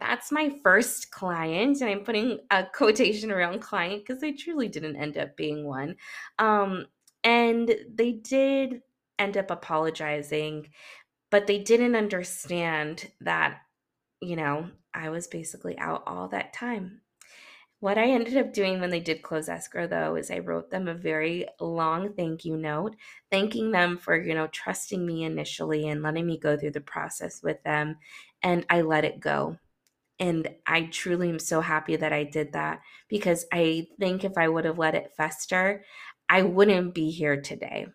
that's 0.00 0.32
my 0.32 0.50
first 0.62 1.10
client. 1.10 1.80
And 1.80 1.90
I'm 1.90 2.04
putting 2.04 2.38
a 2.50 2.64
quotation 2.64 3.30
around 3.30 3.60
client 3.60 4.02
because 4.04 4.20
they 4.20 4.32
truly 4.32 4.68
didn't 4.68 4.96
end 4.96 5.18
up 5.18 5.36
being 5.36 5.64
one. 5.64 5.96
Um, 6.38 6.86
and 7.24 7.74
they 7.94 8.12
did 8.12 8.82
end 9.18 9.36
up 9.36 9.50
apologizing, 9.50 10.68
but 11.30 11.46
they 11.46 11.58
didn't 11.58 11.94
understand 11.94 13.10
that, 13.20 13.58
you 14.22 14.36
know, 14.36 14.70
I 14.94 15.10
was 15.10 15.26
basically 15.26 15.78
out 15.78 16.04
all 16.06 16.28
that 16.28 16.52
time. 16.52 17.00
What 17.80 17.98
I 17.98 18.10
ended 18.10 18.36
up 18.36 18.52
doing 18.52 18.80
when 18.80 18.90
they 18.90 19.00
did 19.00 19.22
close 19.22 19.48
escrow 19.48 19.88
though 19.88 20.14
is 20.14 20.30
I 20.30 20.38
wrote 20.38 20.70
them 20.70 20.86
a 20.86 20.94
very 20.94 21.46
long 21.60 22.12
thank 22.12 22.44
you 22.44 22.56
note, 22.56 22.94
thanking 23.28 23.72
them 23.72 23.98
for, 23.98 24.16
you 24.16 24.34
know, 24.34 24.46
trusting 24.46 25.04
me 25.04 25.24
initially 25.24 25.88
and 25.88 26.00
letting 26.00 26.26
me 26.26 26.38
go 26.38 26.56
through 26.56 26.70
the 26.70 26.80
process 26.80 27.42
with 27.42 27.60
them. 27.64 27.96
And 28.40 28.64
I 28.70 28.82
let 28.82 29.04
it 29.04 29.18
go. 29.18 29.58
And 30.20 30.48
I 30.64 30.82
truly 30.82 31.28
am 31.28 31.40
so 31.40 31.60
happy 31.60 31.96
that 31.96 32.12
I 32.12 32.22
did 32.22 32.52
that 32.52 32.82
because 33.08 33.46
I 33.52 33.88
think 33.98 34.22
if 34.22 34.38
I 34.38 34.48
would 34.48 34.64
have 34.64 34.78
let 34.78 34.94
it 34.94 35.12
fester, 35.16 35.84
I 36.28 36.42
wouldn't 36.42 36.94
be 36.94 37.10
here 37.10 37.40
today. 37.40 37.88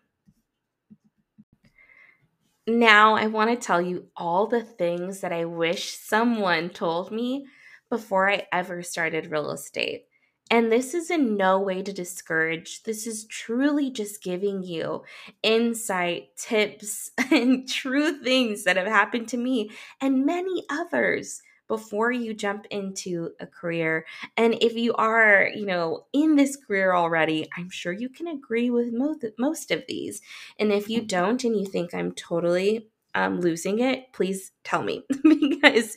Now, 2.68 3.16
I 3.16 3.28
want 3.28 3.50
to 3.50 3.56
tell 3.66 3.82
you 3.82 4.08
all 4.16 4.48
the 4.48 4.62
things 4.64 5.22
that 5.22 5.32
I 5.32 5.46
wish 5.46 5.98
someone 5.98 6.70
told 6.70 7.12
me 7.12 7.46
before 7.90 8.30
I 8.30 8.48
ever 8.52 8.84
started 8.84 9.32
real 9.32 9.52
estate. 9.52 10.06
And 10.50 10.72
this 10.72 10.94
is 10.94 11.10
in 11.10 11.36
no 11.38 11.60
way 11.60 11.82
to 11.82 11.94
discourage. 11.94 12.84
This 12.84 13.06
is 13.08 13.26
truly 13.26 13.90
just 13.90 14.24
giving 14.24 14.64
you 14.64 15.04
insight, 15.44 16.36
tips, 16.38 17.12
and 17.32 17.68
true 17.68 18.22
things 18.22 18.64
that 18.64 18.78
have 18.78 18.88
happened 18.88 19.28
to 19.30 19.38
me 19.38 19.72
and 20.02 20.26
many 20.26 20.64
others 20.70 21.42
before 21.68 22.12
you 22.12 22.34
jump 22.34 22.66
into 22.72 23.32
a 23.40 23.48
career. 23.48 24.06
And 24.36 24.58
if 24.62 24.74
you 24.76 24.94
are, 24.94 25.50
you 25.54 25.66
know, 25.66 26.06
in 26.14 26.36
this 26.36 26.56
career 26.56 26.94
already, 26.94 27.48
I'm 27.58 27.70
sure 27.70 27.92
you 27.92 28.10
can 28.10 28.28
agree 28.28 28.70
with 28.70 28.94
most, 28.94 29.26
most 29.38 29.72
of 29.72 29.84
these. 29.88 30.22
And 30.60 30.72
if 30.72 30.90
you 30.90 31.02
don't 31.02 31.44
and 31.44 31.60
you 31.60 31.66
think 31.66 31.94
I'm 31.94 32.14
totally 32.14 32.90
um, 33.16 33.42
losing 33.42 33.80
it, 33.80 34.14
please 34.14 34.52
tell 34.64 34.84
me 34.84 35.04
because 35.24 35.96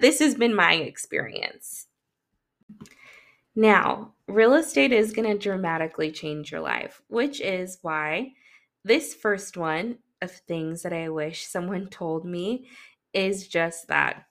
this 0.00 0.20
has 0.20 0.34
been 0.34 0.54
my 0.54 0.74
experience. 0.74 1.86
Now, 3.54 4.14
real 4.26 4.54
estate 4.54 4.92
is 4.92 5.12
going 5.12 5.30
to 5.30 5.36
dramatically 5.36 6.10
change 6.10 6.50
your 6.50 6.62
life, 6.62 7.02
which 7.08 7.40
is 7.40 7.78
why 7.82 8.32
this 8.84 9.14
first 9.14 9.56
one 9.56 9.98
of 10.22 10.30
things 10.30 10.82
that 10.82 10.92
I 10.92 11.10
wish 11.10 11.46
someone 11.46 11.88
told 11.88 12.24
me 12.24 12.68
is 13.12 13.46
just 13.46 13.88
that 13.88 14.24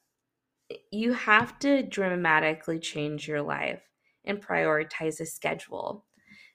you 0.91 1.13
have 1.13 1.59
to 1.59 1.83
dramatically 1.83 2.79
change 2.79 3.27
your 3.27 3.41
life 3.41 3.81
and 4.25 4.41
prioritize 4.41 5.19
a 5.19 5.25
schedule. 5.25 6.05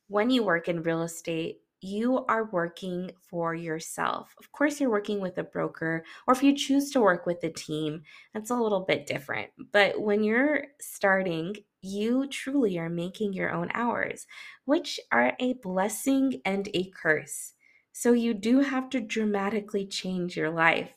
When 0.08 0.30
you 0.30 0.44
work 0.44 0.68
in 0.68 0.82
real 0.82 1.02
estate, 1.02 1.60
you 1.80 2.24
are 2.26 2.50
working 2.50 3.10
for 3.28 3.54
yourself. 3.54 4.34
Of 4.38 4.50
course, 4.50 4.80
you're 4.80 4.90
working 4.90 5.20
with 5.20 5.38
a 5.38 5.44
broker, 5.44 6.04
or 6.26 6.34
if 6.34 6.42
you 6.42 6.56
choose 6.56 6.90
to 6.92 7.00
work 7.00 7.26
with 7.26 7.44
a 7.44 7.50
team, 7.50 8.02
that's 8.32 8.50
a 8.50 8.56
little 8.56 8.80
bit 8.80 9.06
different. 9.06 9.50
But 9.72 10.00
when 10.00 10.24
you're 10.24 10.64
starting, 10.80 11.56
you 11.82 12.26
truly 12.28 12.78
are 12.78 12.88
making 12.88 13.34
your 13.34 13.52
own 13.52 13.70
hours, 13.74 14.26
which 14.64 14.98
are 15.12 15.34
a 15.38 15.54
blessing 15.54 16.40
and 16.44 16.68
a 16.74 16.90
curse. 16.90 17.52
So 17.92 18.12
you 18.12 18.34
do 18.34 18.60
have 18.60 18.90
to 18.90 19.00
dramatically 19.00 19.86
change 19.86 20.36
your 20.36 20.50
life 20.50 20.90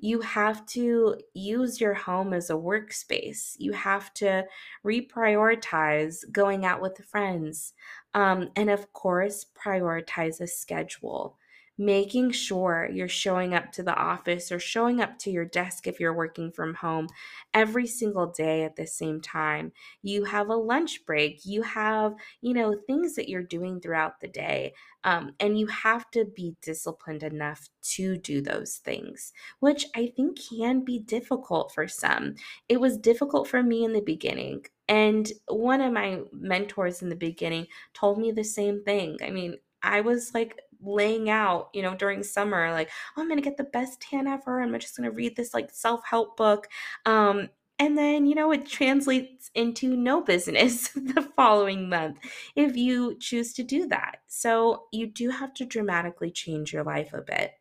you 0.00 0.20
have 0.22 0.64
to 0.66 1.16
use 1.34 1.80
your 1.80 1.94
home 1.94 2.32
as 2.32 2.48
a 2.50 2.54
workspace. 2.54 3.54
You 3.58 3.72
have 3.72 4.12
to 4.14 4.44
reprioritize 4.84 6.24
going 6.32 6.64
out 6.64 6.80
with 6.80 7.04
friends. 7.04 7.74
Um, 8.14 8.48
and 8.56 8.70
of 8.70 8.92
course, 8.92 9.46
prioritize 9.54 10.40
a 10.40 10.46
schedule 10.46 11.38
making 11.80 12.30
sure 12.30 12.90
you're 12.92 13.08
showing 13.08 13.54
up 13.54 13.72
to 13.72 13.82
the 13.82 13.94
office 13.94 14.52
or 14.52 14.58
showing 14.58 15.00
up 15.00 15.18
to 15.18 15.30
your 15.30 15.46
desk 15.46 15.86
if 15.86 15.98
you're 15.98 16.12
working 16.12 16.52
from 16.52 16.74
home 16.74 17.08
every 17.54 17.86
single 17.86 18.26
day 18.26 18.64
at 18.64 18.76
the 18.76 18.86
same 18.86 19.18
time. 19.18 19.72
You 20.02 20.24
have 20.24 20.50
a 20.50 20.54
lunch 20.54 21.06
break, 21.06 21.46
you 21.46 21.62
have, 21.62 22.14
you 22.42 22.52
know, 22.52 22.76
things 22.86 23.14
that 23.14 23.30
you're 23.30 23.42
doing 23.42 23.80
throughout 23.80 24.20
the 24.20 24.28
day. 24.28 24.74
Um, 25.04 25.34
and 25.40 25.58
you 25.58 25.68
have 25.68 26.10
to 26.10 26.26
be 26.26 26.54
disciplined 26.60 27.22
enough 27.22 27.66
to 27.94 28.18
do 28.18 28.42
those 28.42 28.76
things, 28.76 29.32
which 29.60 29.86
I 29.96 30.12
think 30.14 30.38
can 30.50 30.84
be 30.84 30.98
difficult 30.98 31.72
for 31.72 31.88
some. 31.88 32.34
It 32.68 32.78
was 32.78 32.98
difficult 32.98 33.48
for 33.48 33.62
me 33.62 33.84
in 33.84 33.94
the 33.94 34.02
beginning. 34.02 34.66
And 34.86 35.32
one 35.48 35.80
of 35.80 35.94
my 35.94 36.20
mentors 36.30 37.00
in 37.00 37.08
the 37.08 37.16
beginning 37.16 37.68
told 37.94 38.18
me 38.18 38.32
the 38.32 38.44
same 38.44 38.84
thing. 38.84 39.16
I 39.22 39.30
mean, 39.30 39.56
I 39.82 40.02
was 40.02 40.34
like 40.34 40.60
laying 40.82 41.30
out, 41.30 41.68
you 41.74 41.82
know, 41.82 41.94
during 41.94 42.22
summer, 42.22 42.70
like, 42.72 42.90
oh, 43.16 43.22
I'm 43.22 43.28
gonna 43.28 43.40
get 43.40 43.56
the 43.56 43.64
best 43.64 44.00
tan 44.00 44.26
ever. 44.26 44.60
I'm 44.60 44.78
just 44.78 44.96
gonna 44.96 45.10
read 45.10 45.36
this 45.36 45.54
like 45.54 45.70
self 45.72 46.02
help 46.04 46.36
book. 46.36 46.68
Um, 47.06 47.50
and 47.80 47.96
then, 47.96 48.26
you 48.26 48.34
know, 48.34 48.52
it 48.52 48.66
translates 48.66 49.50
into 49.54 49.96
no 49.96 50.20
business 50.20 50.88
the 50.94 51.26
following 51.34 51.88
month 51.88 52.18
if 52.54 52.76
you 52.76 53.16
choose 53.18 53.54
to 53.54 53.62
do 53.62 53.88
that. 53.88 54.18
So 54.26 54.84
you 54.92 55.06
do 55.06 55.30
have 55.30 55.54
to 55.54 55.64
dramatically 55.64 56.30
change 56.30 56.74
your 56.74 56.84
life 56.84 57.14
a 57.14 57.22
bit. 57.22 57.52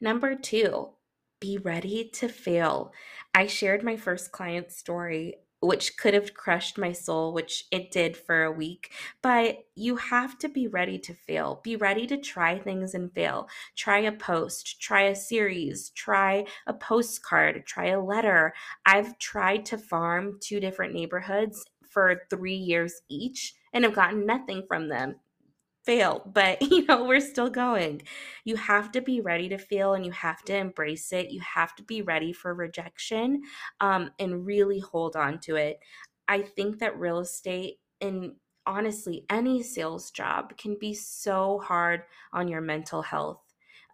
Number 0.00 0.34
two, 0.34 0.88
be 1.40 1.58
ready 1.58 2.10
to 2.14 2.28
fail. 2.28 2.94
I 3.34 3.46
shared 3.46 3.82
my 3.82 3.96
first 3.96 4.32
client 4.32 4.72
story 4.72 5.34
which 5.64 5.96
could 5.96 6.14
have 6.14 6.34
crushed 6.34 6.76
my 6.76 6.92
soul, 6.92 7.32
which 7.32 7.64
it 7.70 7.90
did 7.90 8.16
for 8.16 8.44
a 8.44 8.52
week. 8.52 8.92
But 9.22 9.64
you 9.74 9.96
have 9.96 10.38
to 10.40 10.48
be 10.48 10.68
ready 10.68 10.98
to 11.00 11.14
fail. 11.14 11.60
Be 11.62 11.76
ready 11.76 12.06
to 12.06 12.16
try 12.16 12.58
things 12.58 12.94
and 12.94 13.12
fail. 13.12 13.48
Try 13.74 14.00
a 14.00 14.12
post, 14.12 14.80
try 14.80 15.02
a 15.02 15.16
series, 15.16 15.90
try 15.90 16.46
a 16.66 16.74
postcard, 16.74 17.64
try 17.66 17.86
a 17.86 18.00
letter. 18.00 18.52
I've 18.84 19.18
tried 19.18 19.64
to 19.66 19.78
farm 19.78 20.38
two 20.40 20.60
different 20.60 20.94
neighborhoods 20.94 21.64
for 21.88 22.22
three 22.28 22.56
years 22.56 23.00
each 23.08 23.54
and 23.72 23.84
have 23.84 23.94
gotten 23.94 24.26
nothing 24.26 24.64
from 24.68 24.88
them 24.88 25.16
fail, 25.84 26.22
but 26.26 26.60
you 26.70 26.84
know, 26.86 27.04
we're 27.04 27.20
still 27.20 27.50
going. 27.50 28.02
You 28.44 28.56
have 28.56 28.92
to 28.92 29.00
be 29.00 29.20
ready 29.20 29.48
to 29.50 29.58
fail 29.58 29.94
and 29.94 30.04
you 30.04 30.12
have 30.12 30.42
to 30.44 30.56
embrace 30.56 31.12
it. 31.12 31.30
You 31.30 31.40
have 31.40 31.74
to 31.76 31.82
be 31.82 32.02
ready 32.02 32.32
for 32.32 32.54
rejection 32.54 33.42
um, 33.80 34.10
and 34.18 34.46
really 34.46 34.80
hold 34.80 35.16
on 35.16 35.38
to 35.40 35.56
it. 35.56 35.80
I 36.28 36.42
think 36.42 36.78
that 36.78 36.98
real 36.98 37.18
estate 37.20 37.78
and 38.00 38.32
honestly, 38.66 39.26
any 39.28 39.62
sales 39.62 40.10
job 40.10 40.56
can 40.56 40.76
be 40.80 40.94
so 40.94 41.58
hard 41.58 42.02
on 42.32 42.48
your 42.48 42.62
mental 42.62 43.02
health 43.02 43.43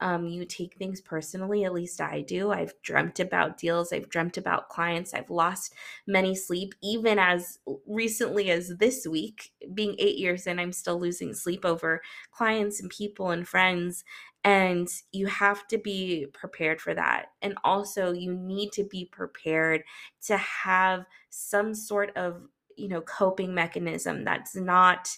um, 0.00 0.26
you 0.26 0.44
take 0.44 0.76
things 0.76 1.00
personally. 1.00 1.64
At 1.64 1.74
least 1.74 2.00
I 2.00 2.22
do. 2.22 2.50
I've 2.50 2.74
dreamt 2.82 3.20
about 3.20 3.58
deals. 3.58 3.92
I've 3.92 4.08
dreamt 4.08 4.36
about 4.36 4.68
clients. 4.68 5.12
I've 5.12 5.30
lost 5.30 5.74
many 6.06 6.34
sleep, 6.34 6.74
even 6.82 7.18
as 7.18 7.58
recently 7.86 8.50
as 8.50 8.76
this 8.78 9.06
week. 9.06 9.52
Being 9.74 9.96
eight 9.98 10.16
years 10.16 10.46
in, 10.46 10.58
I'm 10.58 10.72
still 10.72 10.98
losing 10.98 11.34
sleep 11.34 11.64
over 11.64 12.00
clients 12.30 12.80
and 12.80 12.90
people 12.90 13.30
and 13.30 13.46
friends. 13.46 14.04
And 14.42 14.88
you 15.12 15.26
have 15.26 15.68
to 15.68 15.76
be 15.76 16.26
prepared 16.32 16.80
for 16.80 16.94
that. 16.94 17.26
And 17.42 17.58
also, 17.62 18.12
you 18.12 18.34
need 18.34 18.72
to 18.72 18.84
be 18.84 19.04
prepared 19.04 19.82
to 20.26 20.36
have 20.38 21.04
some 21.28 21.74
sort 21.74 22.16
of, 22.16 22.42
you 22.76 22.88
know, 22.88 23.02
coping 23.02 23.54
mechanism 23.54 24.24
that's 24.24 24.56
not 24.56 25.10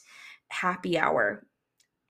happy 0.49 0.99
hour 0.99 1.47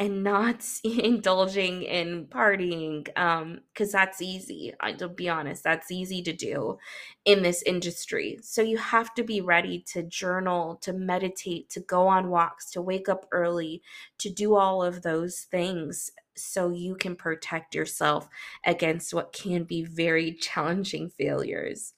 and 0.02 0.24
not 0.24 0.64
indulging 0.84 1.82
in 1.82 2.26
partying 2.26 3.06
um 3.16 3.60
because 3.72 3.92
that's 3.92 4.20
easy 4.20 4.72
I, 4.80 4.92
to 4.94 5.08
be 5.08 5.28
honest 5.28 5.62
that's 5.62 5.92
easy 5.92 6.22
to 6.22 6.32
do 6.32 6.78
in 7.24 7.42
this 7.42 7.62
industry. 7.62 8.38
So 8.42 8.62
you 8.62 8.78
have 8.78 9.14
to 9.14 9.22
be 9.22 9.40
ready 9.40 9.78
to 9.92 10.02
journal 10.02 10.76
to 10.82 10.92
meditate 10.92 11.70
to 11.70 11.80
go 11.80 12.08
on 12.08 12.30
walks 12.30 12.70
to 12.72 12.82
wake 12.82 13.08
up 13.08 13.26
early 13.30 13.80
to 14.18 14.28
do 14.28 14.56
all 14.56 14.82
of 14.82 15.02
those 15.02 15.40
things 15.40 16.10
so 16.36 16.70
you 16.70 16.96
can 16.96 17.14
protect 17.14 17.74
yourself 17.74 18.28
against 18.64 19.14
what 19.14 19.32
can 19.32 19.64
be 19.64 19.84
very 19.84 20.32
challenging 20.40 21.10
failures. 21.10 21.94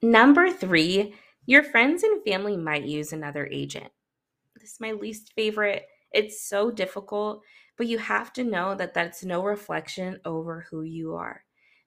Number 0.00 0.50
3 0.50 1.14
your 1.46 1.62
friends 1.62 2.02
and 2.02 2.24
family 2.24 2.56
might 2.56 2.84
use 2.84 3.12
another 3.12 3.46
agent 3.52 3.92
is 4.72 4.80
my 4.80 4.92
least 4.92 5.32
favorite. 5.34 5.86
It's 6.12 6.46
so 6.48 6.70
difficult, 6.70 7.42
but 7.76 7.86
you 7.86 7.98
have 7.98 8.32
to 8.34 8.44
know 8.44 8.74
that 8.74 8.94
that's 8.94 9.24
no 9.24 9.42
reflection 9.42 10.20
over 10.24 10.66
who 10.70 10.82
you 10.82 11.14
are. 11.14 11.44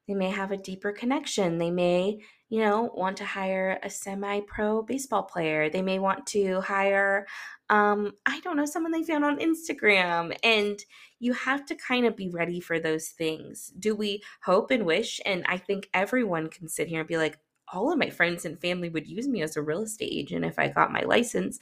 They 0.07 0.13
may 0.13 0.29
have 0.29 0.51
a 0.51 0.57
deeper 0.57 0.93
connection. 0.93 1.57
They 1.57 1.69
may, 1.69 2.19
you 2.49 2.61
know, 2.61 2.91
want 2.95 3.17
to 3.17 3.25
hire 3.25 3.77
a 3.83 3.89
semi 3.89 4.39
pro 4.41 4.81
baseball 4.81 5.23
player. 5.23 5.69
They 5.69 5.81
may 5.81 5.99
want 5.99 6.25
to 6.27 6.61
hire, 6.61 7.27
um, 7.69 8.13
I 8.25 8.39
don't 8.39 8.55
know, 8.55 8.65
someone 8.65 8.93
they 8.93 9.03
found 9.03 9.25
on 9.25 9.39
Instagram. 9.39 10.35
And 10.43 10.79
you 11.19 11.33
have 11.33 11.65
to 11.65 11.75
kind 11.75 12.05
of 12.05 12.15
be 12.15 12.29
ready 12.29 12.61
for 12.61 12.79
those 12.79 13.09
things. 13.09 13.73
Do 13.77 13.95
we 13.95 14.21
hope 14.43 14.71
and 14.71 14.85
wish? 14.85 15.19
And 15.25 15.43
I 15.47 15.57
think 15.57 15.89
everyone 15.93 16.49
can 16.49 16.69
sit 16.69 16.87
here 16.87 16.99
and 16.99 17.07
be 17.07 17.17
like, 17.17 17.37
all 17.73 17.91
of 17.91 17.99
my 17.99 18.09
friends 18.09 18.45
and 18.45 18.61
family 18.61 18.87
would 18.87 19.07
use 19.07 19.27
me 19.27 19.41
as 19.41 19.57
a 19.57 19.61
real 19.61 19.81
estate 19.81 20.11
agent 20.13 20.45
if 20.45 20.57
I 20.57 20.69
got 20.69 20.93
my 20.93 21.01
license. 21.01 21.59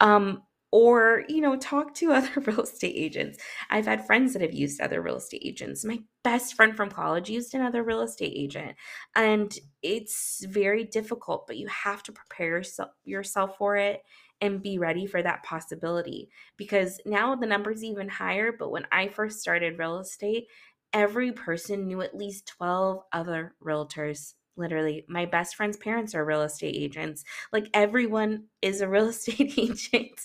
Um, 0.00 0.42
or 0.70 1.24
you 1.28 1.40
know 1.40 1.56
talk 1.56 1.94
to 1.94 2.12
other 2.12 2.40
real 2.40 2.62
estate 2.62 2.94
agents. 2.96 3.38
I've 3.70 3.86
had 3.86 4.06
friends 4.06 4.32
that 4.32 4.42
have 4.42 4.54
used 4.54 4.80
other 4.80 5.02
real 5.02 5.16
estate 5.16 5.42
agents. 5.44 5.84
My 5.84 6.00
best 6.28 6.54
friend 6.54 6.76
from 6.76 6.90
college 6.90 7.30
used 7.30 7.54
another 7.54 7.82
real 7.82 8.02
estate 8.02 8.34
agent 8.36 8.76
and 9.16 9.56
it's 9.82 10.44
very 10.46 10.84
difficult 10.84 11.46
but 11.46 11.56
you 11.56 11.66
have 11.68 12.02
to 12.02 12.12
prepare 12.12 12.62
yourself, 13.04 13.56
for 13.56 13.76
it 13.76 14.02
and 14.42 14.62
be 14.62 14.78
ready 14.78 15.06
for 15.06 15.22
that 15.22 15.42
possibility 15.42 16.28
because 16.58 17.00
now 17.06 17.34
the 17.34 17.46
numbers 17.46 17.82
even 17.82 18.08
higher 18.10 18.52
but 18.52 18.70
when 18.70 18.84
i 18.92 19.08
first 19.08 19.40
started 19.40 19.78
real 19.78 19.98
estate 19.98 20.48
every 20.92 21.32
person 21.32 21.86
knew 21.86 22.02
at 22.02 22.16
least 22.16 22.46
12 22.58 23.02
other 23.12 23.54
realtors 23.64 24.34
literally 24.58 25.04
my 25.08 25.24
best 25.24 25.56
friend's 25.56 25.76
parents 25.76 26.14
are 26.14 26.24
real 26.24 26.42
estate 26.42 26.74
agents 26.76 27.24
like 27.52 27.68
everyone 27.72 28.44
is 28.60 28.80
a 28.80 28.88
real 28.88 29.08
estate 29.08 29.54
agent 29.56 30.20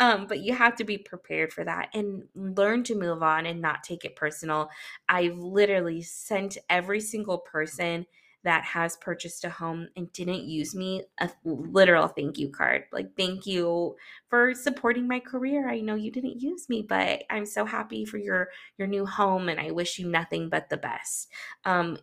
um, 0.00 0.26
but 0.26 0.40
you 0.40 0.54
have 0.54 0.76
to 0.76 0.84
be 0.84 0.98
prepared 0.98 1.52
for 1.52 1.64
that 1.64 1.88
and 1.94 2.24
learn 2.34 2.82
to 2.84 2.94
move 2.94 3.22
on 3.22 3.46
and 3.46 3.60
not 3.60 3.82
take 3.82 4.04
it 4.04 4.16
personal. 4.16 4.70
I've 5.08 5.38
literally 5.38 6.02
sent 6.02 6.58
every 6.68 7.00
single 7.00 7.38
person 7.38 8.06
that 8.44 8.62
has 8.64 8.96
purchased 8.98 9.44
a 9.44 9.50
home 9.50 9.88
and 9.96 10.12
didn't 10.12 10.44
use 10.44 10.74
me 10.74 11.02
a 11.20 11.28
literal 11.44 12.06
thank 12.06 12.38
you 12.38 12.48
card 12.48 12.84
like 12.92 13.08
thank 13.16 13.46
you 13.46 13.96
for 14.28 14.54
supporting 14.54 15.08
my 15.08 15.18
career 15.18 15.68
i 15.68 15.80
know 15.80 15.96
you 15.96 16.10
didn't 16.12 16.40
use 16.40 16.68
me 16.68 16.80
but 16.80 17.24
i'm 17.30 17.44
so 17.44 17.64
happy 17.64 18.04
for 18.04 18.16
your 18.16 18.48
your 18.78 18.86
new 18.86 19.04
home 19.04 19.48
and 19.48 19.58
i 19.58 19.72
wish 19.72 19.98
you 19.98 20.08
nothing 20.08 20.48
but 20.48 20.70
the 20.70 20.76
best. 20.76 21.28
Um, 21.64 21.98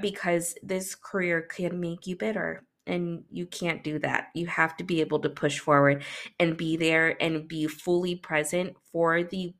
because 0.00 0.56
this 0.62 0.94
career 0.94 1.42
can 1.42 1.80
make 1.80 2.06
you 2.06 2.16
bitter 2.16 2.64
and 2.86 3.24
you 3.30 3.46
can't 3.46 3.84
do 3.84 3.98
that. 3.98 4.28
You 4.34 4.46
have 4.46 4.76
to 4.78 4.84
be 4.84 5.00
able 5.00 5.20
to 5.20 5.30
push 5.30 5.58
forward 5.58 6.04
and 6.38 6.56
be 6.56 6.76
there 6.76 7.22
and 7.22 7.46
be 7.46 7.66
fully 7.66 8.16
present 8.16 8.76
for 8.92 9.22
the 9.22 9.54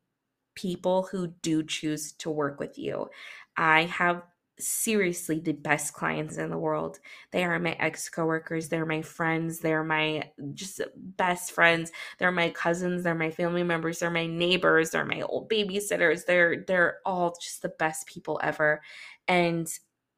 people 0.55 1.09
who 1.11 1.29
do 1.43 1.63
choose 1.63 2.13
to 2.13 2.31
work 2.31 2.59
with 2.59 2.79
you. 2.79 3.09
I 3.57 3.85
have 3.85 4.23
seriously 4.61 5.39
the 5.39 5.53
best 5.53 5.93
clients 5.95 6.37
in 6.37 6.51
the 6.51 6.59
world. 6.59 6.99
They 7.31 7.45
are 7.45 7.59
my 7.59 7.77
ex 7.79 8.09
coworkers, 8.09 8.69
they're 8.69 8.87
my 8.87 9.03
friends, 9.03 9.61
they're 9.61 9.85
my 9.85 10.31
just 10.55 10.81
best 10.97 11.53
friends, 11.53 11.93
they're 12.19 12.33
my 12.33 12.51
cousins, 12.51 13.05
they're 13.05 13.15
my 13.15 13.31
family 13.31 13.63
members, 13.63 14.01
they're 14.01 14.11
my 14.11 14.27
neighbors, 14.27 14.91
they're 14.91 15.05
my 15.05 15.23
old 15.23 15.49
babysitters. 15.49 16.27
They're 16.27 16.65
they're 16.67 16.99
all 17.07 17.37
just 17.41 17.63
the 17.63 17.69
best 17.69 18.07
people 18.07 18.41
ever. 18.43 18.81
And 19.29 19.69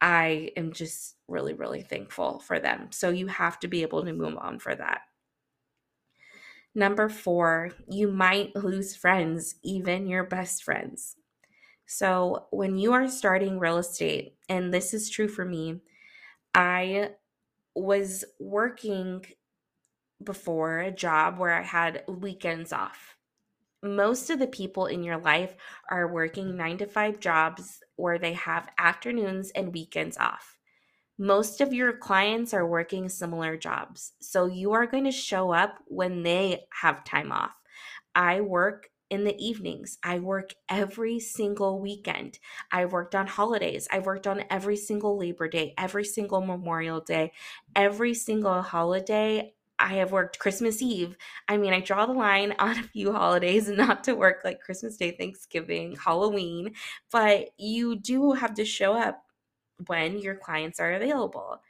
I 0.00 0.52
am 0.56 0.72
just 0.72 1.16
really, 1.28 1.54
really 1.54 1.82
thankful 1.82 2.40
for 2.40 2.58
them. 2.58 2.88
So 2.90 3.10
you 3.10 3.26
have 3.26 3.58
to 3.60 3.68
be 3.68 3.82
able 3.82 4.04
to 4.04 4.12
move 4.12 4.36
on 4.38 4.58
for 4.58 4.74
that. 4.74 5.02
Number 6.74 7.08
four, 7.08 7.72
you 7.88 8.08
might 8.08 8.54
lose 8.54 8.94
friends, 8.94 9.56
even 9.62 10.06
your 10.06 10.24
best 10.24 10.62
friends. 10.62 11.16
So 11.86 12.46
when 12.50 12.76
you 12.76 12.92
are 12.92 13.08
starting 13.08 13.58
real 13.58 13.78
estate, 13.78 14.36
and 14.48 14.72
this 14.72 14.94
is 14.94 15.10
true 15.10 15.28
for 15.28 15.44
me, 15.44 15.80
I 16.54 17.10
was 17.74 18.24
working 18.38 19.24
before 20.22 20.78
a 20.78 20.92
job 20.92 21.38
where 21.38 21.54
I 21.54 21.62
had 21.62 22.04
weekends 22.06 22.72
off 22.72 23.16
most 23.82 24.30
of 24.30 24.38
the 24.38 24.46
people 24.46 24.86
in 24.86 25.02
your 25.02 25.18
life 25.18 25.54
are 25.90 26.12
working 26.12 26.56
nine 26.56 26.78
to 26.78 26.86
five 26.86 27.20
jobs 27.20 27.80
where 27.96 28.18
they 28.18 28.34
have 28.34 28.70
afternoons 28.78 29.50
and 29.50 29.72
weekends 29.72 30.18
off. 30.18 30.58
Most 31.18 31.60
of 31.60 31.72
your 31.72 31.92
clients 31.92 32.54
are 32.54 32.66
working 32.66 33.08
similar 33.08 33.56
jobs. 33.56 34.12
So 34.20 34.46
you 34.46 34.72
are 34.72 34.86
going 34.86 35.04
to 35.04 35.12
show 35.12 35.52
up 35.52 35.78
when 35.86 36.22
they 36.22 36.62
have 36.80 37.04
time 37.04 37.30
off. 37.30 37.52
I 38.14 38.40
work 38.40 38.88
in 39.10 39.24
the 39.24 39.36
evenings. 39.38 39.98
I 40.02 40.20
work 40.20 40.54
every 40.68 41.18
single 41.18 41.80
weekend. 41.80 42.38
I 42.70 42.86
worked 42.86 43.14
on 43.14 43.26
holidays. 43.26 43.88
I 43.90 43.98
worked 43.98 44.26
on 44.26 44.44
every 44.48 44.76
single 44.76 45.18
Labor 45.18 45.48
Day, 45.48 45.74
every 45.76 46.04
single 46.04 46.40
Memorial 46.40 47.00
Day, 47.00 47.32
every 47.74 48.14
single 48.14 48.62
holiday. 48.62 49.52
I 49.80 49.94
have 49.94 50.12
worked 50.12 50.38
Christmas 50.38 50.82
Eve. 50.82 51.16
I 51.48 51.56
mean, 51.56 51.72
I 51.72 51.80
draw 51.80 52.04
the 52.06 52.12
line 52.12 52.54
on 52.58 52.78
a 52.78 52.82
few 52.82 53.12
holidays 53.12 53.68
not 53.68 54.04
to 54.04 54.14
work 54.14 54.42
like 54.44 54.60
Christmas 54.60 54.96
Day, 54.96 55.12
Thanksgiving, 55.12 55.96
Halloween, 55.96 56.74
but 57.10 57.48
you 57.58 57.96
do 57.96 58.32
have 58.32 58.54
to 58.54 58.64
show 58.64 58.94
up 58.94 59.24
when 59.86 60.18
your 60.18 60.34
clients 60.34 60.78
are 60.78 60.92
available. 60.92 61.60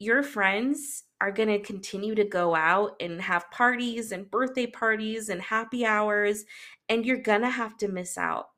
Your 0.00 0.22
friends 0.22 1.04
are 1.20 1.32
going 1.32 1.48
to 1.48 1.58
continue 1.58 2.14
to 2.14 2.24
go 2.24 2.54
out 2.54 2.96
and 3.00 3.20
have 3.20 3.50
parties 3.50 4.12
and 4.12 4.30
birthday 4.30 4.66
parties 4.66 5.28
and 5.28 5.40
happy 5.40 5.86
hours, 5.86 6.44
and 6.88 7.06
you're 7.06 7.22
going 7.22 7.42
to 7.42 7.50
have 7.50 7.76
to 7.78 7.88
miss 7.88 8.18
out. 8.18 8.48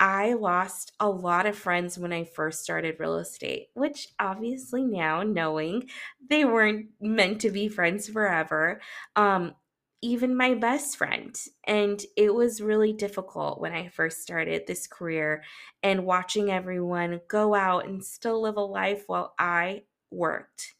I 0.00 0.34
lost 0.34 0.92
a 1.00 1.08
lot 1.08 1.46
of 1.46 1.56
friends 1.58 1.98
when 1.98 2.12
I 2.12 2.24
first 2.24 2.62
started 2.62 3.00
real 3.00 3.16
estate, 3.16 3.68
which 3.74 4.08
obviously 4.20 4.84
now 4.84 5.22
knowing 5.22 5.88
they 6.28 6.44
weren't 6.44 6.90
meant 7.00 7.40
to 7.40 7.50
be 7.50 7.68
friends 7.68 8.08
forever, 8.08 8.80
um, 9.16 9.54
even 10.00 10.36
my 10.36 10.54
best 10.54 10.96
friend. 10.96 11.36
And 11.64 12.00
it 12.16 12.32
was 12.32 12.60
really 12.60 12.92
difficult 12.92 13.60
when 13.60 13.72
I 13.72 13.88
first 13.88 14.22
started 14.22 14.66
this 14.66 14.86
career 14.86 15.42
and 15.82 16.06
watching 16.06 16.50
everyone 16.50 17.20
go 17.28 17.54
out 17.54 17.86
and 17.86 18.04
still 18.04 18.40
live 18.42 18.56
a 18.56 18.60
life 18.60 19.04
while 19.08 19.34
I 19.38 19.82
worked. 20.12 20.74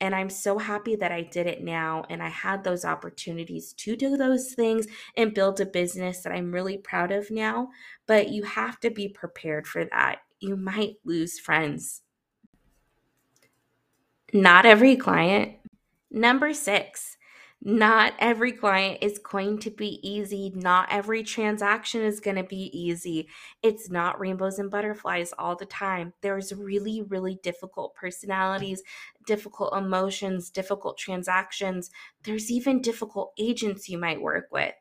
And 0.00 0.14
I'm 0.14 0.30
so 0.30 0.58
happy 0.58 0.94
that 0.96 1.10
I 1.10 1.22
did 1.22 1.46
it 1.46 1.62
now 1.62 2.04
and 2.08 2.22
I 2.22 2.28
had 2.28 2.62
those 2.62 2.84
opportunities 2.84 3.72
to 3.74 3.96
do 3.96 4.16
those 4.16 4.54
things 4.54 4.86
and 5.16 5.34
build 5.34 5.60
a 5.60 5.66
business 5.66 6.20
that 6.22 6.32
I'm 6.32 6.52
really 6.52 6.78
proud 6.78 7.10
of 7.10 7.30
now. 7.30 7.68
But 8.06 8.28
you 8.28 8.44
have 8.44 8.78
to 8.80 8.90
be 8.90 9.08
prepared 9.08 9.66
for 9.66 9.84
that. 9.86 10.20
You 10.40 10.56
might 10.56 10.96
lose 11.04 11.38
friends. 11.38 12.02
Not 14.32 14.66
every 14.66 14.94
client. 14.96 15.54
Number 16.10 16.52
six, 16.52 17.16
not 17.60 18.14
every 18.20 18.52
client 18.52 18.98
is 19.02 19.18
going 19.18 19.58
to 19.58 19.70
be 19.70 19.98
easy. 20.08 20.52
Not 20.54 20.88
every 20.92 21.24
transaction 21.24 22.02
is 22.02 22.20
going 22.20 22.36
to 22.36 22.44
be 22.44 22.70
easy. 22.78 23.28
It's 23.62 23.90
not 23.90 24.20
rainbows 24.20 24.60
and 24.60 24.70
butterflies 24.70 25.34
all 25.38 25.56
the 25.56 25.66
time. 25.66 26.12
There's 26.20 26.52
really, 26.52 27.02
really 27.02 27.40
difficult 27.42 27.94
personalities, 27.94 28.82
difficult 29.28 29.76
emotions, 29.76 30.48
difficult 30.50 30.96
transactions. 30.96 31.90
There's 32.24 32.50
even 32.50 32.80
difficult 32.80 33.34
agents 33.38 33.88
you 33.88 33.98
might 33.98 34.22
work 34.22 34.48
with. 34.50 34.72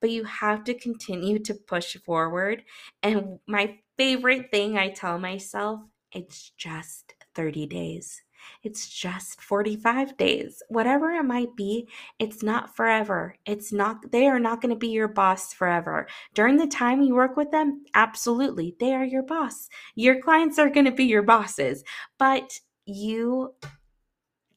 But 0.00 0.10
you 0.10 0.24
have 0.24 0.62
to 0.64 0.74
continue 0.74 1.40
to 1.40 1.54
push 1.54 1.96
forward. 1.96 2.62
And 3.02 3.40
my 3.48 3.78
favorite 3.98 4.50
thing 4.52 4.78
I 4.78 4.90
tell 4.90 5.18
myself 5.18 5.80
it's 6.12 6.52
just 6.56 7.14
30 7.34 7.66
days. 7.66 8.22
It's 8.62 8.88
just 8.88 9.40
45 9.40 10.16
days. 10.16 10.62
Whatever 10.68 11.10
it 11.10 11.24
might 11.24 11.56
be, 11.56 11.88
it's 12.20 12.44
not 12.44 12.76
forever. 12.76 13.34
It's 13.44 13.72
not, 13.72 14.12
they 14.12 14.28
are 14.28 14.38
not 14.38 14.60
going 14.60 14.72
to 14.72 14.78
be 14.78 14.88
your 14.88 15.08
boss 15.08 15.52
forever. 15.52 16.06
During 16.34 16.56
the 16.56 16.68
time 16.68 17.02
you 17.02 17.14
work 17.14 17.36
with 17.36 17.50
them, 17.50 17.84
absolutely, 17.94 18.76
they 18.78 18.94
are 18.94 19.04
your 19.04 19.24
boss. 19.24 19.68
Your 19.96 20.20
clients 20.20 20.60
are 20.60 20.70
going 20.70 20.86
to 20.86 20.92
be 20.92 21.06
your 21.06 21.22
bosses, 21.22 21.82
but 22.18 22.60
you 22.86 23.52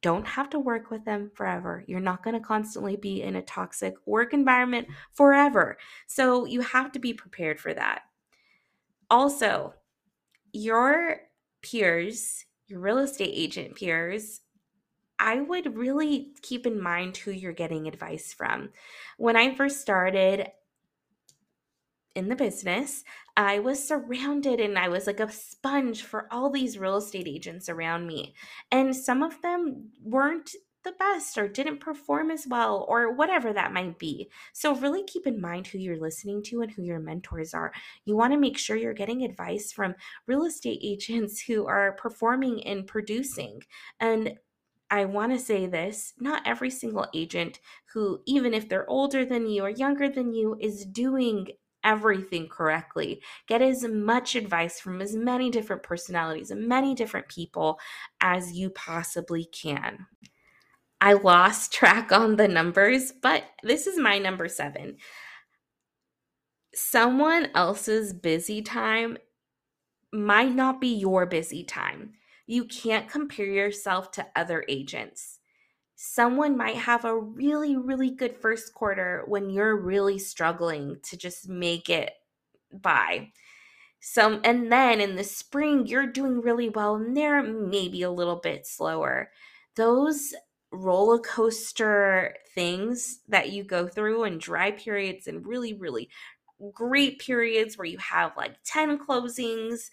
don't 0.01 0.25
have 0.25 0.49
to 0.51 0.59
work 0.59 0.91
with 0.91 1.03
them 1.05 1.29
forever. 1.33 1.83
You're 1.87 1.99
not 1.99 2.23
going 2.23 2.35
to 2.35 2.45
constantly 2.45 2.95
be 2.95 3.21
in 3.21 3.35
a 3.35 3.41
toxic 3.41 3.95
work 4.05 4.33
environment 4.33 4.87
forever. 5.13 5.77
So 6.07 6.45
you 6.45 6.61
have 6.61 6.91
to 6.93 6.99
be 6.99 7.13
prepared 7.13 7.59
for 7.59 7.73
that. 7.73 8.03
Also, 9.09 9.73
your 10.53 11.17
peers, 11.61 12.45
your 12.67 12.79
real 12.79 12.99
estate 12.99 13.33
agent 13.33 13.75
peers, 13.75 14.41
I 15.19 15.41
would 15.41 15.75
really 15.75 16.33
keep 16.41 16.65
in 16.65 16.81
mind 16.81 17.17
who 17.17 17.31
you're 17.31 17.51
getting 17.51 17.87
advice 17.87 18.33
from. 18.33 18.69
When 19.17 19.35
I 19.35 19.53
first 19.53 19.81
started, 19.81 20.47
in 22.15 22.29
the 22.29 22.35
business, 22.35 23.03
I 23.37 23.59
was 23.59 23.87
surrounded 23.87 24.59
and 24.59 24.77
I 24.77 24.89
was 24.89 25.07
like 25.07 25.19
a 25.19 25.31
sponge 25.31 26.03
for 26.03 26.27
all 26.31 26.49
these 26.49 26.77
real 26.77 26.97
estate 26.97 27.27
agents 27.27 27.69
around 27.69 28.07
me. 28.07 28.35
And 28.71 28.95
some 28.95 29.23
of 29.23 29.41
them 29.41 29.89
weren't 30.03 30.51
the 30.83 30.91
best 30.93 31.37
or 31.37 31.47
didn't 31.47 31.79
perform 31.79 32.31
as 32.31 32.47
well 32.47 32.85
or 32.87 33.11
whatever 33.11 33.51
that 33.53 33.73
might 33.73 33.99
be. 33.99 34.29
So, 34.53 34.75
really 34.75 35.03
keep 35.03 35.27
in 35.27 35.41
mind 35.41 35.67
who 35.67 35.77
you're 35.77 35.99
listening 35.99 36.41
to 36.43 36.61
and 36.61 36.71
who 36.71 36.83
your 36.83 36.99
mentors 36.99 37.53
are. 37.53 37.71
You 38.05 38.15
want 38.15 38.33
to 38.33 38.39
make 38.39 38.57
sure 38.57 38.77
you're 38.77 38.93
getting 38.93 39.23
advice 39.23 39.71
from 39.71 39.95
real 40.25 40.45
estate 40.45 40.79
agents 40.81 41.41
who 41.41 41.67
are 41.67 41.93
performing 41.93 42.65
and 42.65 42.87
producing. 42.87 43.61
And 43.99 44.39
I 44.91 45.05
want 45.05 45.31
to 45.33 45.39
say 45.39 45.67
this 45.67 46.13
not 46.19 46.41
every 46.47 46.69
single 46.69 47.07
agent 47.13 47.59
who, 47.93 48.21
even 48.25 48.53
if 48.53 48.67
they're 48.67 48.89
older 48.89 49.25
than 49.25 49.47
you 49.47 49.63
or 49.63 49.69
younger 49.69 50.09
than 50.09 50.33
you, 50.33 50.57
is 50.59 50.85
doing 50.85 51.47
everything 51.83 52.47
correctly. 52.47 53.21
Get 53.47 53.61
as 53.61 53.83
much 53.83 54.35
advice 54.35 54.79
from 54.79 55.01
as 55.01 55.15
many 55.15 55.49
different 55.49 55.83
personalities 55.83 56.51
and 56.51 56.67
many 56.67 56.95
different 56.95 57.27
people 57.27 57.79
as 58.21 58.53
you 58.53 58.69
possibly 58.69 59.45
can. 59.45 60.07
I 61.01 61.13
lost 61.13 61.73
track 61.73 62.11
on 62.11 62.35
the 62.35 62.47
numbers, 62.47 63.11
but 63.11 63.43
this 63.63 63.87
is 63.87 63.97
my 63.97 64.19
number 64.19 64.47
seven. 64.47 64.97
Someone 66.73 67.47
else's 67.55 68.13
busy 68.13 68.61
time 68.61 69.17
might 70.13 70.53
not 70.53 70.81
be 70.81 70.87
your 70.87 71.25
busy 71.25 71.63
time. 71.63 72.13
You 72.47 72.65
can't 72.65 73.07
compare 73.07 73.45
yourself 73.45 74.11
to 74.11 74.25
other 74.35 74.65
agents. 74.67 75.38
Someone 76.01 76.55
might 76.55 76.77
have 76.77 77.03
a 77.03 77.19
really, 77.19 77.75
really 77.75 78.09
good 78.09 78.37
first 78.37 78.73
quarter 78.73 79.25
when 79.27 79.49
you're 79.49 79.75
really 79.75 80.17
struggling 80.17 80.95
to 81.03 81.17
just 81.17 81.49
make 81.49 81.89
it 81.89 82.13
by. 82.71 83.33
Some 83.99 84.39
and 84.45 84.71
then 84.71 85.01
in 85.01 85.17
the 85.17 85.25
spring 85.25 85.87
you're 85.87 86.07
doing 86.07 86.39
really 86.39 86.69
well 86.69 86.95
and 86.95 87.17
they're 87.17 87.43
maybe 87.43 88.01
a 88.01 88.11
little 88.11 88.37
bit 88.37 88.65
slower. 88.65 89.29
Those 89.75 90.33
roller 90.71 91.19
coaster 91.19 92.37
things 92.55 93.19
that 93.27 93.51
you 93.51 93.65
go 93.65 93.85
through 93.85 94.23
and 94.23 94.39
dry 94.39 94.71
periods 94.71 95.27
and 95.27 95.45
really, 95.45 95.73
really 95.73 96.07
great 96.71 97.19
periods 97.19 97.77
where 97.77 97.87
you 97.87 97.97
have 97.97 98.37
like 98.37 98.55
10 98.63 98.99
closings 98.99 99.89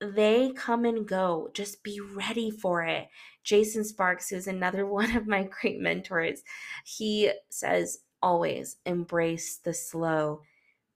they 0.00 0.52
come 0.54 0.84
and 0.84 1.06
go. 1.06 1.50
Just 1.54 1.82
be 1.82 2.00
ready 2.00 2.50
for 2.50 2.82
it. 2.82 3.08
Jason 3.44 3.84
Sparks, 3.84 4.28
who's 4.28 4.46
another 4.46 4.86
one 4.94 5.16
of 5.16 5.26
my 5.26 5.44
great 5.44 5.78
mentors, 5.80 6.42
he 6.84 7.30
says 7.50 7.98
always 8.22 8.76
embrace 8.86 9.58
the 9.58 9.74
slow, 9.74 10.40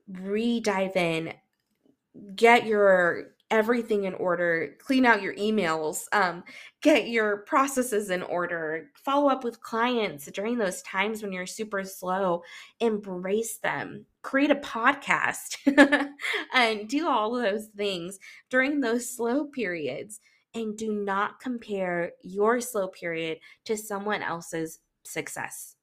re 0.09 0.61
dive 0.61 0.97
in, 0.97 1.35
get 2.35 2.67
your 2.67 3.33
everything 3.51 4.05
in 4.05 4.15
order, 4.15 4.77
clean 4.79 5.07
out 5.07 5.23
your 5.23 5.35
emails, 5.37 6.05
um, 6.13 6.45
get 6.83 7.09
your 7.09 7.39
processes 7.39 8.11
in 8.11 8.23
order, 8.23 8.91
follow 8.95 9.29
up 9.29 9.43
with 9.43 9.61
clients 9.63 10.27
during 10.27 10.59
those 10.59 10.83
times 10.83 11.23
when 11.23 11.33
you're 11.33 11.47
super 11.47 11.83
slow, 11.85 12.43
embrace 12.81 13.59
them, 13.59 14.05
create 14.23 14.51
a 14.51 14.57
podcast, 14.57 15.57
and 16.55 16.89
do 16.89 17.09
all 17.09 17.33
those 17.33 17.67
things 17.69 18.19
during 18.51 18.81
those 18.81 19.09
slow 19.09 19.45
periods. 19.47 20.21
And 20.59 20.77
do 20.77 20.93
not 20.93 21.41
compare 21.41 22.13
your 22.23 22.61
slow 22.61 22.89
period 22.89 23.39
to 23.65 23.77
someone 23.77 24.23
else's 24.23 24.81
success 25.05 25.77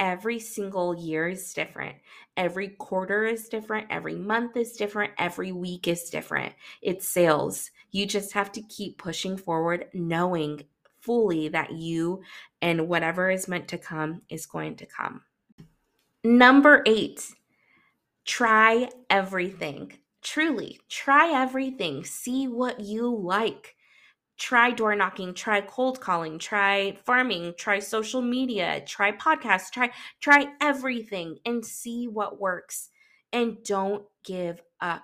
every 0.00 0.38
single 0.38 0.94
year 0.94 1.28
is 1.28 1.52
different. 1.52 1.96
Every 2.36 2.68
quarter 2.68 3.24
is 3.24 3.48
different. 3.48 3.86
Every 3.90 4.14
month 4.14 4.56
is 4.56 4.72
different. 4.72 5.12
Every 5.18 5.52
week 5.52 5.88
is 5.88 6.10
different. 6.10 6.52
It's 6.82 7.08
sales. 7.08 7.70
You 7.90 8.06
just 8.06 8.32
have 8.32 8.50
to 8.52 8.62
keep 8.62 8.98
pushing 8.98 9.36
forward, 9.36 9.86
knowing 9.94 10.62
fully 11.00 11.48
that 11.48 11.72
you 11.72 12.22
and 12.62 12.88
whatever 12.88 13.30
is 13.30 13.48
meant 13.48 13.68
to 13.68 13.78
come 13.78 14.22
is 14.28 14.46
going 14.46 14.76
to 14.76 14.86
come. 14.86 15.22
Number 16.24 16.82
eight, 16.86 17.30
try 18.24 18.88
everything. 19.10 19.92
Truly, 20.22 20.80
try 20.88 21.30
everything. 21.30 22.04
See 22.04 22.48
what 22.48 22.80
you 22.80 23.14
like 23.14 23.76
try 24.36 24.70
door 24.70 24.96
knocking 24.96 25.32
try 25.32 25.60
cold 25.60 26.00
calling 26.00 26.38
try 26.38 26.96
farming 27.04 27.54
try 27.56 27.78
social 27.78 28.20
media 28.20 28.82
try 28.86 29.12
podcasts 29.12 29.70
try 29.70 29.90
try 30.20 30.46
everything 30.60 31.38
and 31.44 31.64
see 31.64 32.06
what 32.08 32.40
works. 32.40 32.90
And 33.32 33.64
don't 33.64 34.04
give 34.24 34.62
up. 34.80 35.02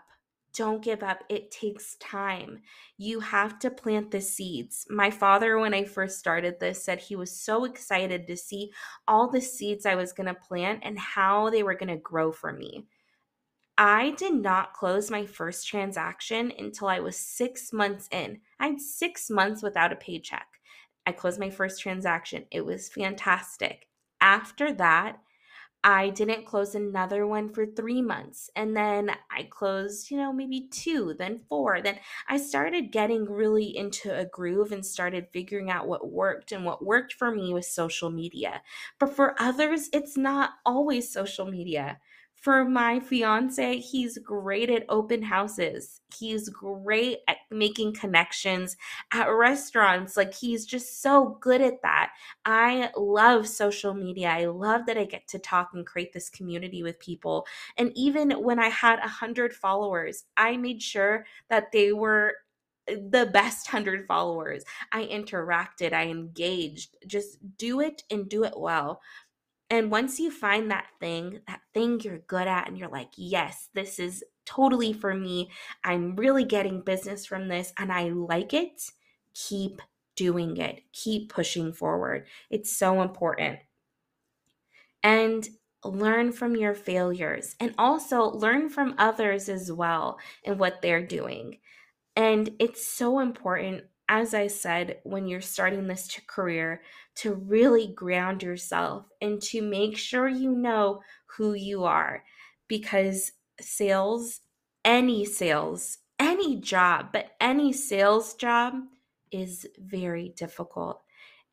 Don't 0.54 0.82
give 0.82 1.02
up. 1.02 1.24
It 1.28 1.50
takes 1.50 1.96
time. 1.96 2.60
You 2.96 3.20
have 3.20 3.58
to 3.60 3.70
plant 3.70 4.10
the 4.10 4.20
seeds. 4.20 4.86
My 4.88 5.10
father 5.10 5.58
when 5.58 5.74
i 5.74 5.84
first 5.84 6.18
started 6.18 6.58
this 6.58 6.82
said 6.82 7.00
he 7.00 7.16
was 7.16 7.30
so 7.30 7.64
excited 7.64 8.26
to 8.26 8.36
see 8.36 8.72
all 9.06 9.30
the 9.30 9.40
seeds 9.40 9.86
i 9.86 9.94
was 9.94 10.12
going 10.12 10.26
to 10.26 10.34
plant 10.34 10.80
and 10.82 10.98
how 10.98 11.50
they 11.50 11.62
were 11.62 11.74
going 11.74 11.88
to 11.88 11.96
grow 11.96 12.32
for 12.32 12.52
me 12.52 12.86
I 13.82 14.10
did 14.10 14.34
not 14.34 14.74
close 14.74 15.10
my 15.10 15.24
first 15.24 15.66
transaction 15.66 16.52
until 16.58 16.88
I 16.88 17.00
was 17.00 17.16
six 17.16 17.72
months 17.72 18.10
in. 18.12 18.42
I 18.58 18.66
had 18.66 18.80
six 18.80 19.30
months 19.30 19.62
without 19.62 19.90
a 19.90 19.96
paycheck. 19.96 20.60
I 21.06 21.12
closed 21.12 21.40
my 21.40 21.48
first 21.48 21.80
transaction. 21.80 22.44
It 22.50 22.66
was 22.66 22.90
fantastic. 22.90 23.88
After 24.20 24.74
that, 24.74 25.22
I 25.82 26.10
didn't 26.10 26.44
close 26.44 26.74
another 26.74 27.26
one 27.26 27.54
for 27.54 27.64
three 27.64 28.02
months. 28.02 28.50
And 28.54 28.76
then 28.76 29.12
I 29.30 29.44
closed, 29.44 30.10
you 30.10 30.18
know, 30.18 30.30
maybe 30.30 30.68
two, 30.70 31.14
then 31.18 31.40
four. 31.48 31.80
Then 31.80 31.98
I 32.28 32.36
started 32.36 32.92
getting 32.92 33.24
really 33.24 33.74
into 33.74 34.14
a 34.14 34.26
groove 34.26 34.72
and 34.72 34.84
started 34.84 35.28
figuring 35.32 35.70
out 35.70 35.88
what 35.88 36.12
worked. 36.12 36.52
And 36.52 36.66
what 36.66 36.84
worked 36.84 37.14
for 37.14 37.30
me 37.30 37.54
was 37.54 37.66
social 37.66 38.10
media. 38.10 38.60
But 38.98 39.16
for 39.16 39.40
others, 39.40 39.88
it's 39.94 40.18
not 40.18 40.50
always 40.66 41.10
social 41.10 41.46
media 41.46 41.98
for 42.40 42.64
my 42.64 43.00
fiance, 43.00 43.78
he's 43.80 44.16
great 44.16 44.70
at 44.70 44.86
open 44.88 45.22
houses. 45.22 46.00
He's 46.16 46.48
great 46.48 47.18
at 47.28 47.36
making 47.50 47.92
connections 47.94 48.78
at 49.12 49.26
restaurants. 49.26 50.16
Like 50.16 50.32
he's 50.32 50.64
just 50.64 51.02
so 51.02 51.36
good 51.40 51.60
at 51.60 51.82
that. 51.82 52.12
I 52.46 52.90
love 52.96 53.46
social 53.46 53.92
media. 53.92 54.30
I 54.30 54.46
love 54.46 54.86
that 54.86 54.96
I 54.96 55.04
get 55.04 55.28
to 55.28 55.38
talk 55.38 55.70
and 55.74 55.84
create 55.86 56.14
this 56.14 56.30
community 56.30 56.82
with 56.82 56.98
people. 56.98 57.46
And 57.76 57.92
even 57.94 58.30
when 58.30 58.58
I 58.58 58.68
had 58.68 59.00
a 59.00 59.08
hundred 59.08 59.52
followers, 59.52 60.24
I 60.38 60.56
made 60.56 60.80
sure 60.82 61.26
that 61.50 61.72
they 61.72 61.92
were 61.92 62.36
eh, 62.88 62.96
the 63.10 63.26
best 63.26 63.70
100 63.72 64.06
followers. 64.06 64.64
I 64.92 65.04
interacted, 65.04 65.92
I 65.92 66.04
engaged. 66.06 66.96
Just 67.06 67.38
do 67.58 67.80
it 67.80 68.02
and 68.10 68.28
do 68.28 68.44
it 68.44 68.54
well. 68.56 69.02
And 69.70 69.90
once 69.90 70.18
you 70.18 70.32
find 70.32 70.70
that 70.70 70.88
thing, 70.98 71.40
that 71.46 71.60
thing 71.72 72.00
you're 72.00 72.18
good 72.18 72.48
at, 72.48 72.66
and 72.66 72.76
you're 72.76 72.88
like, 72.88 73.10
yes, 73.16 73.68
this 73.72 74.00
is 74.00 74.24
totally 74.44 74.92
for 74.92 75.14
me, 75.14 75.50
I'm 75.84 76.16
really 76.16 76.44
getting 76.44 76.82
business 76.82 77.24
from 77.24 77.46
this 77.46 77.72
and 77.78 77.92
I 77.92 78.08
like 78.08 78.52
it, 78.52 78.82
keep 79.32 79.80
doing 80.16 80.56
it, 80.56 80.82
keep 80.92 81.32
pushing 81.32 81.72
forward. 81.72 82.26
It's 82.50 82.76
so 82.76 83.00
important. 83.00 83.60
And 85.02 85.48
learn 85.84 86.32
from 86.32 86.56
your 86.56 86.74
failures 86.74 87.56
and 87.58 87.74
also 87.78 88.24
learn 88.24 88.68
from 88.68 88.94
others 88.98 89.48
as 89.48 89.72
well 89.72 90.18
and 90.44 90.58
what 90.58 90.82
they're 90.82 91.06
doing. 91.06 91.58
And 92.16 92.50
it's 92.58 92.86
so 92.86 93.20
important 93.20 93.84
as 94.10 94.34
I 94.34 94.48
said, 94.48 94.98
when 95.04 95.28
you're 95.28 95.40
starting 95.40 95.86
this 95.86 96.18
career, 96.26 96.82
to 97.14 97.32
really 97.32 97.86
ground 97.86 98.42
yourself 98.42 99.06
and 99.22 99.40
to 99.40 99.62
make 99.62 99.96
sure 99.96 100.28
you 100.28 100.50
know 100.50 101.00
who 101.36 101.54
you 101.54 101.84
are. 101.84 102.24
Because 102.66 103.30
sales, 103.60 104.40
any 104.84 105.24
sales, 105.24 105.98
any 106.18 106.56
job, 106.56 107.10
but 107.12 107.30
any 107.40 107.72
sales 107.72 108.34
job 108.34 108.74
is 109.30 109.64
very 109.78 110.30
difficult. 110.30 111.02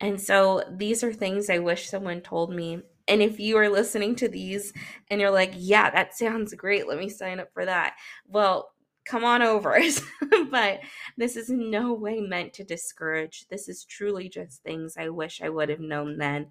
And 0.00 0.20
so 0.20 0.64
these 0.68 1.04
are 1.04 1.12
things 1.12 1.48
I 1.48 1.58
wish 1.58 1.88
someone 1.88 2.20
told 2.22 2.52
me. 2.52 2.82
And 3.06 3.22
if 3.22 3.38
you 3.38 3.56
are 3.56 3.68
listening 3.68 4.16
to 4.16 4.28
these 4.28 4.72
and 5.10 5.20
you're 5.20 5.30
like, 5.30 5.52
yeah, 5.56 5.90
that 5.90 6.16
sounds 6.16 6.54
great, 6.54 6.88
let 6.88 6.98
me 6.98 7.08
sign 7.08 7.38
up 7.38 7.52
for 7.54 7.64
that. 7.64 7.94
Well, 8.26 8.70
come 9.08 9.24
on 9.24 9.42
over. 9.42 9.80
but 10.50 10.80
this 11.16 11.36
is 11.36 11.48
no 11.48 11.92
way 11.94 12.20
meant 12.20 12.52
to 12.54 12.64
discourage. 12.64 13.46
This 13.48 13.68
is 13.68 13.84
truly 13.84 14.28
just 14.28 14.62
things 14.62 14.96
I 14.96 15.08
wish 15.08 15.40
I 15.42 15.48
would 15.48 15.68
have 15.70 15.80
known 15.80 16.18
then. 16.18 16.48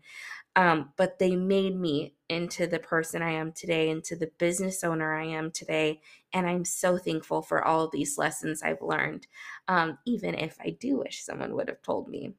Um, 0.56 0.89
but 0.98 1.20
they 1.20 1.36
made 1.36 1.80
me 1.80 2.15
into 2.30 2.65
the 2.65 2.80
person 2.80 3.22
I 3.22 3.32
am 3.32 3.52
today, 3.52 3.89
into 3.89 4.15
the 4.15 4.32
business 4.39 4.84
owner 4.84 5.13
I 5.13 5.26
am 5.26 5.52
today. 5.52 6.02
And 6.34 6.48
I'm 6.48 6.65
so 6.65 6.98
thankful 6.98 7.43
for 7.43 7.63
all 7.63 7.88
these 7.88 8.17
lessons 8.17 8.63
I've 8.63 8.82
learned, 8.82 9.28
um, 9.67 10.00
even 10.06 10.34
if 10.34 10.58
I 10.60 10.72
do 10.80 10.98
wish 10.98 11.24
someone 11.24 11.54
would 11.54 11.67
have 11.67 11.84
told 11.84 12.10
me. 12.10 12.34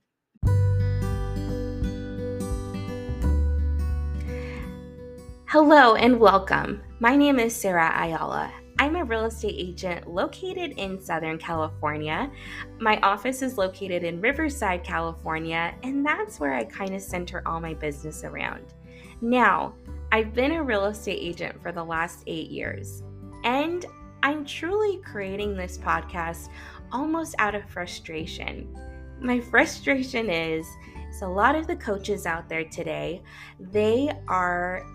Hello 5.46 5.94
and 5.94 6.18
welcome. 6.18 6.82
My 6.98 7.16
name 7.16 7.38
is 7.38 7.54
Sarah 7.54 7.92
Ayala. 7.96 8.52
I'm 8.80 8.94
a 8.94 9.04
real 9.04 9.24
estate 9.24 9.56
agent 9.58 10.06
located 10.06 10.78
in 10.78 11.00
Southern 11.00 11.36
California. 11.36 12.30
My 12.78 12.98
office 13.00 13.42
is 13.42 13.58
located 13.58 14.04
in 14.04 14.20
Riverside, 14.20 14.84
California, 14.84 15.74
and 15.82 16.06
that's 16.06 16.38
where 16.38 16.54
I 16.54 16.62
kind 16.62 16.94
of 16.94 17.02
center 17.02 17.42
all 17.44 17.58
my 17.58 17.74
business 17.74 18.22
around. 18.22 18.74
Now, 19.20 19.74
I've 20.12 20.32
been 20.32 20.52
a 20.52 20.62
real 20.62 20.86
estate 20.86 21.18
agent 21.20 21.60
for 21.60 21.72
the 21.72 21.82
last 21.82 22.22
eight 22.28 22.50
years, 22.50 23.02
and 23.42 23.84
I'm 24.22 24.44
truly 24.44 24.98
creating 24.98 25.56
this 25.56 25.76
podcast 25.76 26.48
almost 26.92 27.34
out 27.40 27.56
of 27.56 27.68
frustration. 27.68 28.72
My 29.20 29.40
frustration 29.40 30.30
is, 30.30 30.64
is 31.10 31.22
a 31.22 31.28
lot 31.28 31.56
of 31.56 31.66
the 31.66 31.76
coaches 31.76 32.26
out 32.26 32.48
there 32.48 32.64
today, 32.64 33.22
they 33.58 34.12
are 34.28 34.86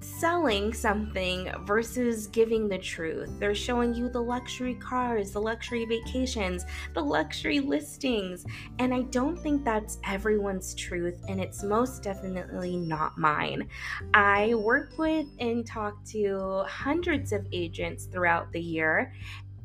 selling 0.00 0.72
something 0.72 1.50
versus 1.64 2.26
giving 2.26 2.68
the 2.68 2.78
truth. 2.78 3.30
They're 3.38 3.54
showing 3.54 3.94
you 3.94 4.08
the 4.08 4.22
luxury 4.22 4.74
cars, 4.74 5.32
the 5.32 5.40
luxury 5.40 5.84
vacations, 5.84 6.64
the 6.94 7.00
luxury 7.00 7.60
listings. 7.60 8.44
And 8.78 8.94
I 8.94 9.02
don't 9.02 9.38
think 9.38 9.64
that's 9.64 9.98
everyone's 10.04 10.74
truth, 10.74 11.22
and 11.28 11.40
it's 11.40 11.62
most 11.62 12.02
definitely 12.02 12.76
not 12.76 13.18
mine. 13.18 13.68
I 14.14 14.54
work 14.54 14.98
with 14.98 15.26
and 15.40 15.66
talk 15.66 16.04
to 16.06 16.64
hundreds 16.66 17.32
of 17.32 17.46
agents 17.52 18.06
throughout 18.06 18.52
the 18.52 18.60
year, 18.60 19.14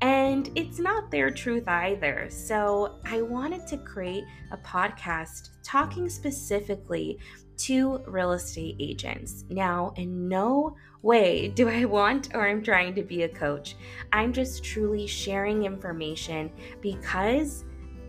and 0.01 0.49
it's 0.55 0.79
not 0.79 1.11
their 1.11 1.29
truth 1.29 1.67
either. 1.67 2.27
So 2.29 2.99
I 3.05 3.21
wanted 3.21 3.67
to 3.67 3.77
create 3.77 4.23
a 4.51 4.57
podcast 4.57 5.49
talking 5.63 6.09
specifically 6.09 7.19
to 7.57 7.99
real 8.07 8.31
estate 8.31 8.75
agents. 8.79 9.45
Now, 9.49 9.93
in 9.95 10.27
no 10.27 10.75
way 11.03 11.49
do 11.49 11.69
I 11.69 11.85
want 11.85 12.33
or 12.33 12.47
I'm 12.47 12.63
trying 12.63 12.95
to 12.95 13.03
be 13.03 13.23
a 13.23 13.29
coach. 13.29 13.75
I'm 14.11 14.33
just 14.33 14.63
truly 14.63 15.05
sharing 15.05 15.65
information 15.65 16.51
because 16.81 17.63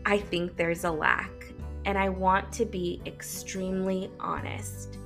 I 0.07 0.19
think 0.19 0.57
there's 0.57 0.85
a 0.85 0.91
lack 0.91 1.31
and 1.85 1.99
I 1.99 2.09
want 2.09 2.53
to 2.55 2.65
be 2.65 3.03
extremely 3.07 4.11
honest. 4.21 4.99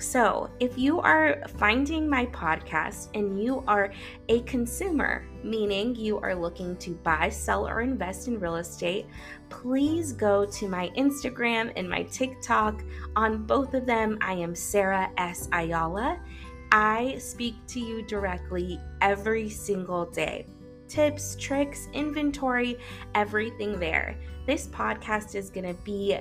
So, 0.00 0.48
if 0.60 0.78
you 0.78 0.98
are 1.00 1.42
finding 1.58 2.08
my 2.08 2.24
podcast 2.26 3.08
and 3.14 3.42
you 3.42 3.62
are 3.68 3.92
a 4.30 4.40
consumer, 4.42 5.26
meaning 5.44 5.94
you 5.94 6.18
are 6.20 6.34
looking 6.34 6.74
to 6.78 6.92
buy, 7.04 7.28
sell, 7.28 7.68
or 7.68 7.82
invest 7.82 8.26
in 8.26 8.40
real 8.40 8.56
estate, 8.56 9.04
please 9.50 10.12
go 10.12 10.46
to 10.46 10.68
my 10.68 10.88
Instagram 10.96 11.70
and 11.76 11.88
my 11.88 12.04
TikTok. 12.04 12.82
On 13.14 13.44
both 13.44 13.74
of 13.74 13.84
them, 13.84 14.16
I 14.22 14.32
am 14.32 14.54
Sarah 14.54 15.10
S. 15.18 15.50
Ayala. 15.52 16.18
I 16.72 17.18
speak 17.18 17.56
to 17.68 17.78
you 17.78 18.00
directly 18.00 18.80
every 19.02 19.50
single 19.50 20.06
day. 20.06 20.46
Tips, 20.90 21.36
tricks, 21.36 21.88
inventory, 21.92 22.76
everything 23.14 23.78
there. 23.78 24.16
This 24.44 24.66
podcast 24.66 25.36
is 25.36 25.48
going 25.48 25.72
to 25.72 25.80
be 25.84 26.18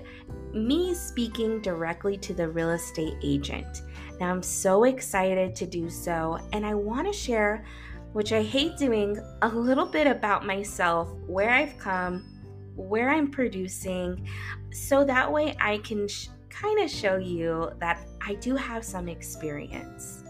me 0.53 0.93
speaking 0.93 1.59
directly 1.59 2.17
to 2.17 2.35
the 2.35 2.47
real 2.47 2.69
estate 2.69 3.15
agent. 3.23 3.81
Now, 4.19 4.29
I'm 4.29 4.43
so 4.43 4.83
excited 4.83 5.55
to 5.55 5.65
do 5.65 5.89
so, 5.89 6.37
and 6.53 6.67
I 6.67 6.75
want 6.75 7.07
to 7.07 7.13
share, 7.13 7.65
which 8.13 8.31
I 8.31 8.43
hate 8.43 8.77
doing, 8.77 9.17
a 9.41 9.49
little 9.49 9.87
bit 9.87 10.05
about 10.05 10.45
myself, 10.45 11.11
where 11.25 11.49
I've 11.49 11.75
come, 11.79 12.39
where 12.75 13.09
I'm 13.09 13.31
producing, 13.31 14.27
so 14.71 15.03
that 15.03 15.31
way 15.31 15.55
I 15.59 15.79
can 15.79 16.07
sh- 16.07 16.27
kind 16.51 16.79
of 16.79 16.91
show 16.91 17.17
you 17.17 17.71
that 17.79 18.07
I 18.21 18.35
do 18.35 18.55
have 18.55 18.85
some 18.85 19.09
experience. 19.09 20.23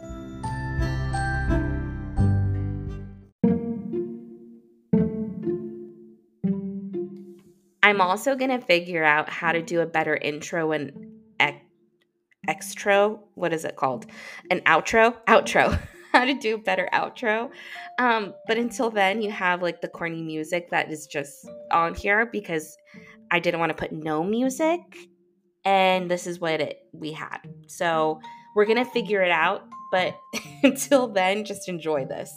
I'm 7.90 8.02
also 8.02 8.36
going 8.36 8.52
to 8.52 8.66
figure 8.66 9.04
out 9.04 9.30
how 9.30 9.52
to 9.52 9.62
do 9.62 9.82
a 9.82 9.86
better 9.86 10.16
intro 10.16 10.72
and 10.72 11.12
ex- 11.40 11.62
extro. 12.48 13.20
What 13.36 13.54
is 13.54 13.66
it 13.66 13.76
called? 13.76 14.06
An 14.52 14.62
outro? 14.62 15.16
Outro. 15.26 15.80
how 16.12 16.26
to 16.26 16.34
do 16.34 16.56
a 16.56 16.58
better 16.58 16.90
outro. 16.94 17.52
Um, 18.00 18.34
but 18.48 18.58
until 18.58 18.90
then, 18.90 19.22
you 19.22 19.32
have 19.32 19.62
like 19.62 19.82
the 19.82 19.88
corny 19.88 20.24
music 20.24 20.70
that 20.72 20.92
is 20.92 21.08
just 21.08 21.48
on 21.72 21.94
here 21.94 22.26
because 22.26 22.78
I 23.32 23.40
didn't 23.40 23.60
want 23.60 23.70
to 23.72 23.76
put 23.76 23.92
no 23.92 24.24
music. 24.24 24.80
And 25.66 26.10
this 26.10 26.26
is 26.26 26.40
what 26.40 26.62
it 26.62 26.80
we 26.94 27.12
had. 27.12 27.40
So 27.68 28.20
we're 28.56 28.66
gonna 28.66 28.86
figure 28.86 29.22
it 29.22 29.32
out. 29.32 29.68
But 29.92 30.18
until 30.64 31.08
then, 31.08 31.46
just 31.46 31.68
enjoy 31.68 32.06
this. 32.06 32.34